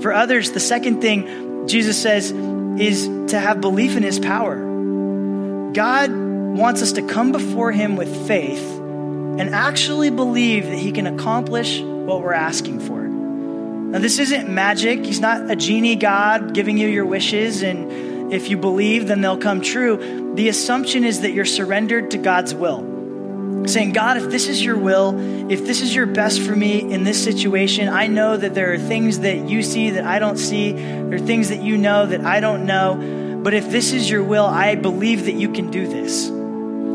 For 0.02 0.14
others, 0.14 0.52
the 0.52 0.60
second 0.60 1.02
thing 1.02 1.68
Jesus 1.68 2.02
says 2.02 2.32
is 2.32 3.08
to 3.32 3.40
have 3.40 3.62
belief 3.62 3.96
in 3.96 4.04
his 4.04 4.20
power. 4.20 4.58
God 5.74 6.12
wants 6.12 6.82
us 6.82 6.94
to 6.94 7.02
come 7.02 7.32
before 7.32 7.72
him 7.72 7.96
with 7.96 8.28
faith 8.28 8.80
and 8.80 9.54
actually 9.54 10.10
believe 10.10 10.66
that 10.66 10.78
he 10.78 10.92
can 10.92 11.08
accomplish 11.08 11.80
what 11.82 12.22
we're 12.22 12.34
asking 12.34 12.82
for. 12.82 13.05
Now, 13.96 14.02
this 14.02 14.20
isn't 14.20 14.50
magic. 14.50 15.06
He's 15.06 15.22
not 15.22 15.50
a 15.50 15.56
genie 15.56 15.96
God 15.96 16.54
giving 16.54 16.78
you 16.78 16.86
your 16.86 17.06
wishes, 17.06 17.62
and 17.62 18.34
if 18.34 18.50
you 18.50 18.58
believe, 18.58 19.08
then 19.08 19.22
they'll 19.22 19.38
come 19.38 19.62
true. 19.62 20.34
The 20.36 20.50
assumption 20.50 21.06
is 21.06 21.22
that 21.22 21.32
you're 21.32 21.46
surrendered 21.46 22.12
to 22.12 22.18
God's 22.18 22.54
will 22.54 22.82
saying, 23.70 23.94
God, 23.94 24.18
if 24.18 24.30
this 24.30 24.50
is 24.50 24.62
your 24.62 24.78
will, 24.78 25.18
if 25.50 25.66
this 25.66 25.82
is 25.82 25.96
your 25.96 26.08
best 26.08 26.42
for 26.42 26.54
me 26.54 26.82
in 26.82 27.06
this 27.06 27.24
situation, 27.24 27.88
I 27.88 28.08
know 28.08 28.36
that 28.36 28.54
there 28.54 28.74
are 28.74 28.78
things 28.78 29.20
that 29.20 29.50
you 29.50 29.64
see 29.64 29.92
that 29.92 30.04
I 30.04 30.20
don't 30.20 30.38
see. 30.38 30.74
There 30.74 31.16
are 31.16 31.18
things 31.18 31.48
that 31.48 31.62
you 31.62 31.78
know 31.78 32.06
that 32.06 32.20
I 32.20 32.42
don't 32.42 32.66
know. 32.66 33.42
But 33.42 33.54
if 33.54 33.72
this 33.72 33.94
is 33.94 34.10
your 34.10 34.24
will, 34.24 34.46
I 34.46 34.76
believe 34.76 35.24
that 35.24 35.36
you 35.36 35.54
can 35.54 35.72
do 35.72 35.88
this. 35.88 36.30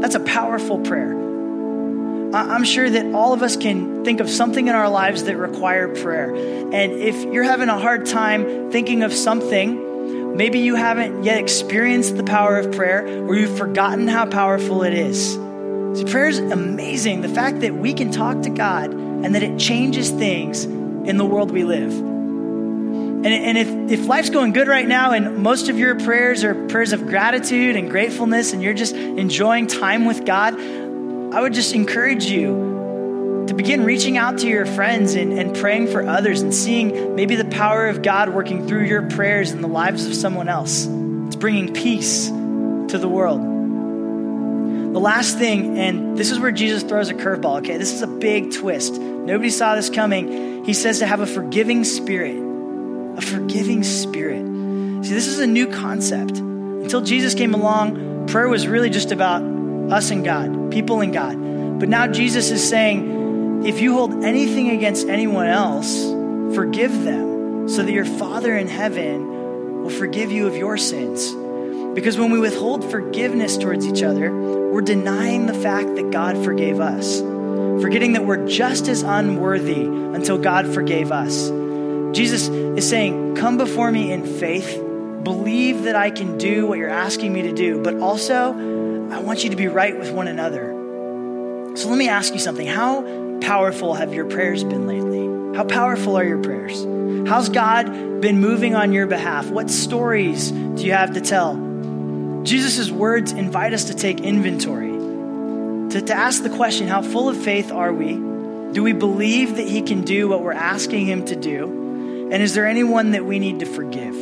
That's 0.03 0.17
a 0.17 0.21
powerful 0.21 0.79
prayer. 0.81 1.20
I'm 2.33 2.64
sure 2.64 2.88
that 2.88 3.14
all 3.14 3.33
of 3.33 3.43
us 3.43 3.57
can 3.57 4.05
think 4.05 4.21
of 4.21 4.31
something 4.31 4.69
in 4.69 4.75
our 4.75 4.88
lives 4.88 5.25
that 5.25 5.37
require 5.37 5.88
prayer. 5.88 6.35
And 6.35 6.93
if 6.93 7.25
you're 7.25 7.45
having 7.45 7.69
a 7.69 7.79
hard 7.79 8.07
time 8.07 8.71
thinking 8.71 9.03
of 9.03 9.12
something, 9.12 10.37
maybe 10.37 10.61
you 10.61 10.77
haven't 10.77 11.25
yet 11.25 11.38
experienced 11.38 12.16
the 12.16 12.25
power 12.25 12.59
of 12.59 12.73
prayer 12.73 13.07
or 13.27 13.35
you've 13.35 13.59
forgotten 13.59 14.07
how 14.07 14.27
powerful 14.27 14.83
it 14.83 14.95
is 14.95 15.37
See, 15.95 16.05
prayer 16.05 16.29
is 16.29 16.38
amazing. 16.38 17.23
The 17.23 17.29
fact 17.29 17.61
that 17.61 17.75
we 17.75 17.93
can 17.93 18.12
talk 18.12 18.43
to 18.43 18.51
God 18.51 18.93
and 18.93 19.35
that 19.35 19.43
it 19.43 19.59
changes 19.59 20.09
things 20.11 20.64
in 20.64 21.16
the 21.16 21.25
world 21.25 21.51
we 21.51 21.64
live. 21.64 21.93
And, 21.93 23.27
and 23.27 23.59
if, 23.59 24.01
if 24.01 24.07
life's 24.07 24.31
going 24.31 24.53
good 24.53 24.69
right 24.69 24.87
now 24.87 25.11
and 25.11 25.38
most 25.38 25.69
of 25.69 25.79
your 25.79 25.99
prayers 25.99 26.45
are 26.45 26.55
prayers 26.69 26.93
of 26.93 27.09
gratitude 27.09 27.75
and 27.75 27.90
gratefulness 27.90 28.53
and 28.53 28.62
you're 28.62 28.73
just 28.73 28.95
enjoying 28.95 29.66
time 29.66 30.05
with 30.05 30.25
God, 30.25 30.55
I 31.33 31.40
would 31.40 31.55
just 31.55 31.75
encourage 31.75 32.25
you 32.25 33.45
to 33.47 33.55
begin 33.55 33.85
reaching 33.85 34.16
out 34.16 34.38
to 34.38 34.49
your 34.49 34.66
friends 34.66 35.14
and, 35.14 35.33
and 35.33 35.57
praying 35.57 35.87
for 35.87 36.05
others 36.05 36.40
and 36.40 36.53
seeing 36.53 37.14
maybe 37.14 37.37
the 37.37 37.45
power 37.45 37.87
of 37.87 38.03
God 38.03 38.31
working 38.31 38.66
through 38.66 38.87
your 38.87 39.09
prayers 39.09 39.53
in 39.53 39.61
the 39.61 39.69
lives 39.69 40.07
of 40.07 40.14
someone 40.14 40.49
else. 40.49 40.87
It's 41.27 41.37
bringing 41.37 41.73
peace 41.73 42.27
to 42.29 42.99
the 42.99 43.09
world. 43.09 43.40
The 43.40 44.99
last 44.99 45.38
thing, 45.38 45.79
and 45.79 46.19
this 46.19 46.33
is 46.33 46.40
where 46.40 46.51
Jesus 46.51 46.83
throws 46.83 47.11
a 47.11 47.14
curveball, 47.14 47.59
okay? 47.59 47.77
This 47.77 47.93
is 47.93 48.03
a 48.03 48.09
big 48.09 48.53
twist. 48.53 48.95
Nobody 48.95 49.51
saw 49.51 49.77
this 49.77 49.88
coming. 49.88 50.64
He 50.64 50.73
says 50.73 50.99
to 50.99 51.07
have 51.07 51.21
a 51.21 51.27
forgiving 51.27 51.85
spirit. 51.85 52.37
A 53.16 53.21
forgiving 53.21 53.85
spirit. 53.85 54.45
See, 55.07 55.14
this 55.14 55.29
is 55.29 55.38
a 55.38 55.47
new 55.47 55.69
concept. 55.69 56.38
Until 56.38 57.03
Jesus 57.03 57.35
came 57.35 57.55
along, 57.55 58.27
prayer 58.27 58.49
was 58.49 58.66
really 58.66 58.90
just 58.90 59.12
about 59.12 59.60
us 59.92 60.11
and 60.11 60.24
God, 60.24 60.70
people 60.70 61.00
and 61.00 61.12
God. 61.12 61.79
But 61.79 61.88
now 61.88 62.07
Jesus 62.07 62.50
is 62.50 62.66
saying, 62.66 63.64
if 63.64 63.81
you 63.81 63.92
hold 63.94 64.24
anything 64.24 64.70
against 64.70 65.09
anyone 65.09 65.46
else, 65.46 66.05
forgive 66.55 67.05
them, 67.05 67.68
so 67.68 67.83
that 67.83 67.92
your 67.92 68.05
Father 68.05 68.57
in 68.57 68.68
heaven 68.68 69.83
will 69.83 69.90
forgive 69.90 70.33
you 70.33 70.46
of 70.46 70.57
your 70.57 70.76
sins. 70.76 71.35
Because 71.94 72.16
when 72.16 72.31
we 72.31 72.38
withhold 72.38 72.90
forgiveness 72.90 73.57
towards 73.59 73.87
each 73.87 74.03
other, 74.03 74.33
we're 74.70 74.81
denying 74.81 75.46
the 75.46 75.55
fact 75.55 75.96
that 75.96 76.11
God 76.11 76.42
forgave 76.44 76.81
us, 76.81 77.20
forgetting 77.83 78.12
that 78.12 78.24
we're 78.24 78.46
just 78.46 78.88
as 78.88 79.03
unworthy 79.03 79.83
until 79.83 80.38
God 80.38 80.72
forgave 80.72 81.12
us. 81.12 81.50
Jesus 82.16 82.48
is 82.48 82.88
saying, 82.88 83.35
Come 83.35 83.59
before 83.59 83.90
me 83.90 84.12
in 84.12 84.24
faith, 84.24 84.76
believe 85.22 85.83
that 85.83 85.96
I 85.96 86.11
can 86.11 86.38
do 86.38 86.66
what 86.66 86.79
you're 86.79 86.88
asking 86.88 87.33
me 87.33 87.42
to 87.42 87.53
do, 87.53 87.83
but 87.83 87.96
also, 87.96 88.53
I 89.11 89.18
want 89.20 89.44
you 89.44 89.51
to 89.51 89.57
be 89.57 89.66
right 89.66 89.99
with 89.99 90.12
one 90.12 90.29
another. 90.29 90.70
So 91.77 91.88
let 91.88 91.99
me 91.99 92.09
ask 92.09 92.33
you 92.33 92.38
something. 92.38 92.66
How 92.66 93.38
powerful 93.40 93.94
have 93.94 94.14
your 94.14 94.25
prayers 94.25 94.62
been 94.62 94.87
lately? 94.87 95.57
How 95.57 95.64
powerful 95.64 96.16
are 96.16 96.25
your 96.25 96.42
prayers? 96.42 96.85
How's 97.29 97.49
God 97.49 98.20
been 98.20 98.40
moving 98.40 98.75
on 98.75 98.92
your 98.92 99.07
behalf? 99.07 99.51
What 99.51 99.70
stories 99.70 100.51
do 100.51 100.85
you 100.85 100.92
have 100.92 101.14
to 101.14 101.20
tell? 101.20 101.55
Jesus' 102.44 102.90
words 102.90 103.33
invite 103.33 103.75
us 103.75 103.85
to 103.85 103.94
take 103.94 104.20
inventory, 104.20 104.90
to, 105.90 106.01
to 106.01 106.14
ask 106.14 106.42
the 106.42 106.51
question 106.51 106.88
how 106.88 107.03
full 107.03 107.29
of 107.29 107.37
faith 107.37 107.70
are 107.73 107.92
we? 107.92 108.14
Do 108.73 108.83
we 108.83 108.92
believe 108.92 109.57
that 109.57 109.66
He 109.66 109.83
can 109.83 110.03
do 110.03 110.29
what 110.29 110.42
we're 110.42 110.53
asking 110.53 111.07
Him 111.07 111.25
to 111.27 111.37
do? 111.37 112.29
And 112.31 112.42
is 112.42 112.55
there 112.55 112.66
anyone 112.66 113.11
that 113.11 113.25
we 113.25 113.38
need 113.38 113.61
to 113.61 113.66
forgive? 113.66 114.14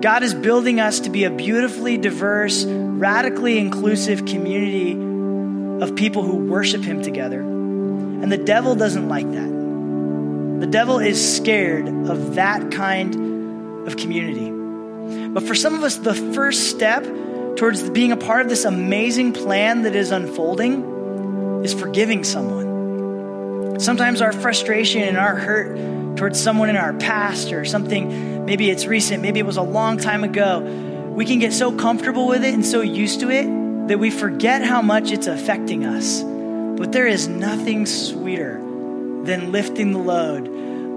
God 0.00 0.22
is 0.22 0.32
building 0.32 0.80
us 0.80 1.00
to 1.00 1.10
be 1.10 1.24
a 1.24 1.30
beautifully 1.30 1.98
diverse, 1.98 2.64
radically 2.98 3.58
inclusive 3.58 4.26
community 4.26 4.92
of 5.84 5.94
people 5.94 6.22
who 6.22 6.36
worship 6.36 6.82
Him 6.82 7.02
together. 7.02 7.40
And 7.40 8.32
the 8.32 8.38
devil 8.38 8.74
doesn't 8.74 9.08
like 9.08 9.30
that. 9.30 10.60
The 10.60 10.66
devil 10.66 10.98
is 10.98 11.36
scared 11.36 11.86
of 11.86 12.34
that 12.34 12.72
kind 12.72 13.86
of 13.86 13.96
community. 13.96 14.50
But 15.28 15.44
for 15.44 15.54
some 15.54 15.74
of 15.74 15.82
us, 15.84 15.96
the 15.96 16.14
first 16.14 16.70
step 16.70 17.04
towards 17.56 17.88
being 17.90 18.12
a 18.12 18.16
part 18.16 18.42
of 18.42 18.48
this 18.48 18.64
amazing 18.64 19.32
plan 19.32 19.82
that 19.82 19.94
is 19.94 20.10
unfolding 20.10 21.64
is 21.64 21.74
forgiving 21.74 22.24
someone. 22.24 23.78
Sometimes 23.80 24.20
our 24.20 24.32
frustration 24.32 25.02
and 25.02 25.16
our 25.16 25.36
hurt 25.36 26.16
towards 26.16 26.40
someone 26.40 26.68
in 26.68 26.76
our 26.76 26.92
past 26.94 27.52
or 27.52 27.64
something, 27.64 28.44
maybe 28.44 28.70
it's 28.70 28.86
recent, 28.86 29.22
maybe 29.22 29.38
it 29.38 29.46
was 29.46 29.56
a 29.56 29.62
long 29.62 29.98
time 29.98 30.24
ago, 30.24 30.60
we 31.18 31.24
can 31.24 31.40
get 31.40 31.52
so 31.52 31.72
comfortable 31.72 32.28
with 32.28 32.44
it 32.44 32.54
and 32.54 32.64
so 32.64 32.80
used 32.80 33.18
to 33.18 33.28
it 33.28 33.44
that 33.88 33.98
we 33.98 34.08
forget 34.08 34.62
how 34.62 34.80
much 34.80 35.10
it's 35.10 35.26
affecting 35.26 35.84
us. 35.84 36.22
But 36.22 36.92
there 36.92 37.08
is 37.08 37.26
nothing 37.26 37.86
sweeter 37.86 38.58
than 39.24 39.50
lifting 39.50 39.90
the 39.90 39.98
load 39.98 40.46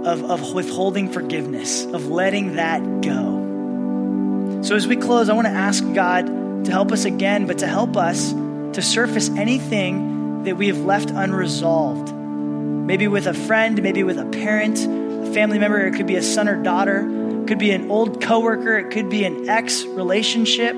of, 0.06 0.24
of 0.30 0.54
withholding 0.54 1.12
forgiveness, 1.12 1.86
of 1.86 2.10
letting 2.10 2.58
that 2.58 3.02
go. 3.02 4.62
So 4.62 4.76
as 4.76 4.86
we 4.86 4.96
close, 4.96 5.28
I 5.28 5.34
want 5.34 5.48
to 5.48 5.54
ask 5.54 5.84
God 5.96 6.66
to 6.66 6.72
help 6.72 6.92
us 6.92 7.06
again, 7.06 7.48
but 7.48 7.58
to 7.58 7.68
help 7.68 7.98
us 7.98 8.32
to 8.32 8.82
surface 8.84 9.28
anything 9.30 10.44
that 10.44 10.56
we 10.56 10.68
have 10.68 10.82
left 10.82 11.10
unresolved. 11.10 12.14
Maybe 12.14 13.08
with 13.08 13.26
a 13.26 13.34
friend, 13.34 13.82
maybe 13.82 14.04
with 14.04 14.20
a 14.20 14.26
parent, 14.26 14.78
a 14.78 15.34
family 15.34 15.58
member, 15.58 15.80
it 15.80 15.96
could 15.96 16.06
be 16.06 16.16
a 16.16 16.22
son 16.22 16.48
or 16.48 16.62
daughter, 16.62 17.21
it 17.42 17.48
could 17.48 17.60
be 17.60 17.72
an 17.72 17.90
old 17.90 18.22
coworker, 18.22 18.78
it 18.78 18.92
could 18.92 19.10
be 19.10 19.24
an 19.24 19.50
ex 19.50 19.84
relationship. 19.84 20.76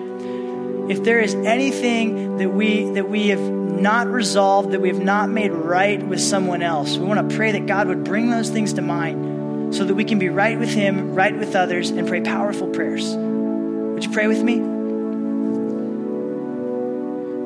If 0.90 1.04
there 1.04 1.20
is 1.20 1.36
anything 1.36 2.38
that 2.38 2.50
we 2.50 2.90
that 2.92 3.10
we 3.10 3.28
have 3.30 3.42
not 3.42 4.08
resolved, 4.08 4.72
that 4.72 4.82
we 4.82 4.88
have 4.88 5.02
not 5.02 5.30
made 5.30 5.52
right 5.52 6.02
with 6.02 6.22
someone 6.22 6.62
else, 6.62 6.98
we 6.98 7.06
want 7.06 7.30
to 7.30 7.36
pray 7.36 7.52
that 7.52 7.66
God 7.66 7.88
would 7.88 8.04
bring 8.04 8.30
those 8.30 8.50
things 8.50 8.74
to 8.74 8.82
mind 8.82 9.76
so 9.76 9.84
that 9.84 9.96
we 9.96 10.06
can 10.06 10.20
be 10.20 10.30
right 10.30 10.58
with 10.58 10.70
him, 10.70 11.14
right 11.14 11.36
with 11.38 11.56
others, 11.56 11.90
and 11.90 12.08
pray 12.08 12.22
powerful 12.22 12.68
prayers. 12.68 13.14
Would 13.14 14.06
you 14.06 14.12
pray 14.12 14.28
with 14.28 14.42
me? 14.42 14.60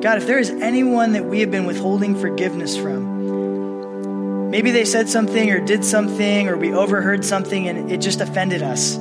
God, 0.00 0.18
if 0.18 0.26
there 0.26 0.38
is 0.38 0.50
anyone 0.50 1.12
that 1.12 1.24
we 1.24 1.40
have 1.40 1.50
been 1.50 1.66
withholding 1.66 2.14
forgiveness 2.14 2.76
from, 2.76 4.50
maybe 4.50 4.70
they 4.70 4.84
said 4.84 5.08
something 5.08 5.50
or 5.50 5.58
did 5.58 5.84
something 5.84 6.48
or 6.48 6.56
we 6.56 6.72
overheard 6.72 7.24
something 7.24 7.66
and 7.66 7.90
it 7.90 8.00
just 8.00 8.20
offended 8.20 8.62
us. 8.62 8.96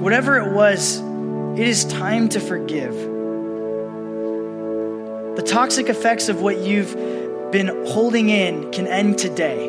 Whatever 0.00 0.38
it 0.38 0.52
was, 0.54 0.98
it 1.60 1.68
is 1.68 1.84
time 1.84 2.30
to 2.30 2.40
forgive. 2.40 2.94
The 5.36 5.42
toxic 5.46 5.90
effects 5.90 6.30
of 6.30 6.40
what 6.40 6.60
you've 6.60 6.94
been 7.52 7.68
holding 7.86 8.30
in 8.30 8.72
can 8.72 8.86
end 8.86 9.18
today. 9.18 9.66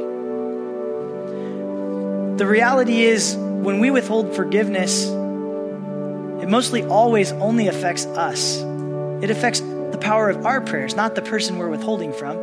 The 2.38 2.48
reality 2.48 3.02
is, 3.02 3.36
when 3.36 3.80
we 3.80 3.92
withhold 3.92 4.34
forgiveness, 4.34 5.08
it 5.08 6.48
mostly 6.48 6.86
always 6.86 7.34
only 7.34 7.68
affects 7.68 8.06
us. 8.06 8.56
It 9.22 9.32
affects 9.32 9.60
the 9.60 10.00
power 10.00 10.30
of 10.30 10.46
our 10.46 10.62
prayers, 10.62 10.96
not 10.96 11.16
the 11.16 11.22
person 11.22 11.58
we're 11.58 11.68
withholding 11.68 12.14
from. 12.14 12.38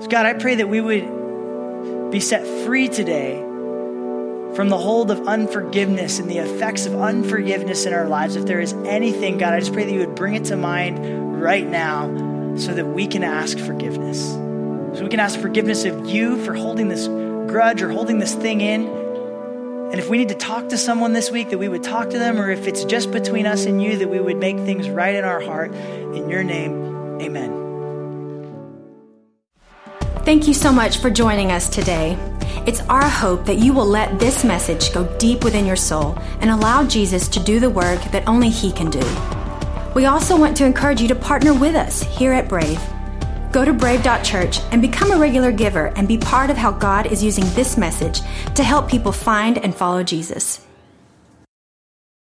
So, 0.00 0.08
God, 0.08 0.24
I 0.24 0.32
pray 0.32 0.54
that 0.54 0.70
we 0.70 0.80
would 0.80 2.10
be 2.10 2.20
set 2.20 2.46
free 2.64 2.88
today 2.88 3.49
from 4.60 4.68
the 4.68 4.76
hold 4.76 5.10
of 5.10 5.26
unforgiveness 5.26 6.18
and 6.18 6.30
the 6.30 6.36
effects 6.36 6.84
of 6.84 6.94
unforgiveness 6.94 7.86
in 7.86 7.94
our 7.94 8.06
lives. 8.06 8.36
If 8.36 8.44
there 8.44 8.60
is 8.60 8.74
anything, 8.84 9.38
God, 9.38 9.54
I 9.54 9.60
just 9.60 9.72
pray 9.72 9.86
that 9.86 9.90
you 9.90 10.00
would 10.00 10.14
bring 10.14 10.34
it 10.34 10.44
to 10.44 10.56
mind 10.58 11.40
right 11.40 11.66
now 11.66 12.54
so 12.58 12.74
that 12.74 12.84
we 12.84 13.06
can 13.06 13.24
ask 13.24 13.58
forgiveness. 13.58 14.22
So 14.22 15.02
we 15.02 15.08
can 15.08 15.18
ask 15.18 15.40
forgiveness 15.40 15.86
of 15.86 16.04
you 16.10 16.44
for 16.44 16.52
holding 16.52 16.88
this 16.88 17.08
grudge 17.50 17.80
or 17.80 17.88
holding 17.90 18.18
this 18.18 18.34
thing 18.34 18.60
in. 18.60 18.86
And 18.86 19.98
if 19.98 20.10
we 20.10 20.18
need 20.18 20.28
to 20.28 20.34
talk 20.34 20.68
to 20.68 20.76
someone 20.76 21.14
this 21.14 21.30
week, 21.30 21.48
that 21.48 21.58
we 21.58 21.70
would 21.70 21.82
talk 21.82 22.10
to 22.10 22.18
them, 22.18 22.38
or 22.38 22.50
if 22.50 22.66
it's 22.66 22.84
just 22.84 23.10
between 23.12 23.46
us 23.46 23.64
and 23.64 23.82
you, 23.82 23.96
that 23.96 24.10
we 24.10 24.20
would 24.20 24.36
make 24.36 24.56
things 24.58 24.90
right 24.90 25.14
in 25.14 25.24
our 25.24 25.40
heart. 25.40 25.72
In 25.72 26.28
your 26.28 26.44
name, 26.44 27.18
amen. 27.22 27.69
Thank 30.30 30.46
you 30.46 30.54
so 30.54 30.70
much 30.70 30.98
for 30.98 31.10
joining 31.10 31.50
us 31.50 31.68
today. 31.68 32.16
It's 32.64 32.82
our 32.82 33.08
hope 33.08 33.44
that 33.46 33.58
you 33.58 33.72
will 33.72 33.84
let 33.84 34.20
this 34.20 34.44
message 34.44 34.92
go 34.92 35.04
deep 35.18 35.42
within 35.42 35.66
your 35.66 35.74
soul 35.74 36.16
and 36.40 36.50
allow 36.50 36.86
Jesus 36.86 37.26
to 37.26 37.40
do 37.40 37.58
the 37.58 37.68
work 37.68 38.00
that 38.12 38.28
only 38.28 38.48
He 38.48 38.70
can 38.70 38.90
do. 38.90 39.04
We 39.92 40.06
also 40.06 40.38
want 40.38 40.56
to 40.58 40.64
encourage 40.64 41.00
you 41.00 41.08
to 41.08 41.16
partner 41.16 41.52
with 41.52 41.74
us 41.74 42.04
here 42.04 42.32
at 42.32 42.48
Brave. 42.48 42.80
Go 43.50 43.64
to 43.64 43.72
brave.church 43.72 44.60
and 44.70 44.80
become 44.80 45.10
a 45.10 45.18
regular 45.18 45.50
giver 45.50 45.86
and 45.96 46.06
be 46.06 46.16
part 46.16 46.48
of 46.48 46.56
how 46.56 46.70
God 46.70 47.10
is 47.10 47.24
using 47.24 47.46
this 47.54 47.76
message 47.76 48.20
to 48.54 48.62
help 48.62 48.88
people 48.88 49.10
find 49.10 49.58
and 49.58 49.74
follow 49.74 50.04
Jesus. 50.04 50.64